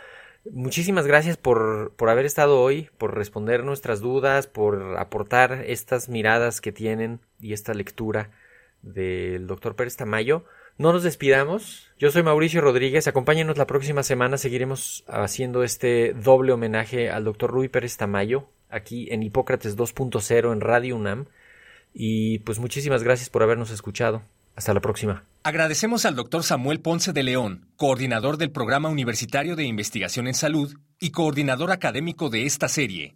muchísimas 0.51 1.07
gracias 1.07 1.37
por, 1.37 1.93
por 1.95 2.09
haber 2.09 2.25
estado 2.25 2.59
hoy, 2.61 2.89
por 2.97 3.15
responder 3.15 3.63
nuestras 3.63 4.01
dudas, 4.01 4.47
por 4.47 4.97
aportar 4.97 5.63
estas 5.67 6.09
miradas 6.09 6.61
que 6.61 6.71
tienen 6.71 7.19
y 7.39 7.53
esta 7.53 7.73
lectura 7.73 8.31
del 8.81 9.47
doctor 9.47 9.75
Pérez 9.75 9.95
Tamayo. 9.95 10.45
No 10.79 10.93
nos 10.93 11.03
despidamos. 11.03 11.89
Yo 11.99 12.09
soy 12.09 12.23
Mauricio 12.23 12.61
Rodríguez. 12.61 13.05
Acompáñenos 13.05 13.57
la 13.57 13.67
próxima 13.67 14.01
semana. 14.01 14.37
Seguiremos 14.37 15.03
haciendo 15.09 15.63
este 15.63 16.13
doble 16.13 16.53
homenaje 16.53 17.09
al 17.09 17.25
doctor 17.25 17.51
Rui 17.51 17.67
Pérez 17.67 17.97
Tamayo 17.97 18.47
aquí 18.69 19.09
en 19.11 19.21
Hipócrates 19.21 19.75
2.0 19.75 20.53
en 20.53 20.61
Radio 20.61 20.95
UNAM. 20.95 21.25
Y 21.93 22.39
pues 22.39 22.59
muchísimas 22.59 23.03
gracias 23.03 23.29
por 23.29 23.43
habernos 23.43 23.71
escuchado. 23.71 24.21
Hasta 24.55 24.73
la 24.73 24.79
próxima. 24.79 25.25
Agradecemos 25.43 26.05
al 26.05 26.15
doctor 26.15 26.43
Samuel 26.43 26.79
Ponce 26.79 27.11
de 27.11 27.23
León, 27.23 27.67
coordinador 27.75 28.37
del 28.37 28.51
Programa 28.51 28.87
Universitario 28.87 29.57
de 29.57 29.65
Investigación 29.65 30.27
en 30.27 30.33
Salud 30.33 30.77
y 30.97 31.11
coordinador 31.11 31.71
académico 31.71 32.29
de 32.29 32.45
esta 32.45 32.69
serie. 32.69 33.15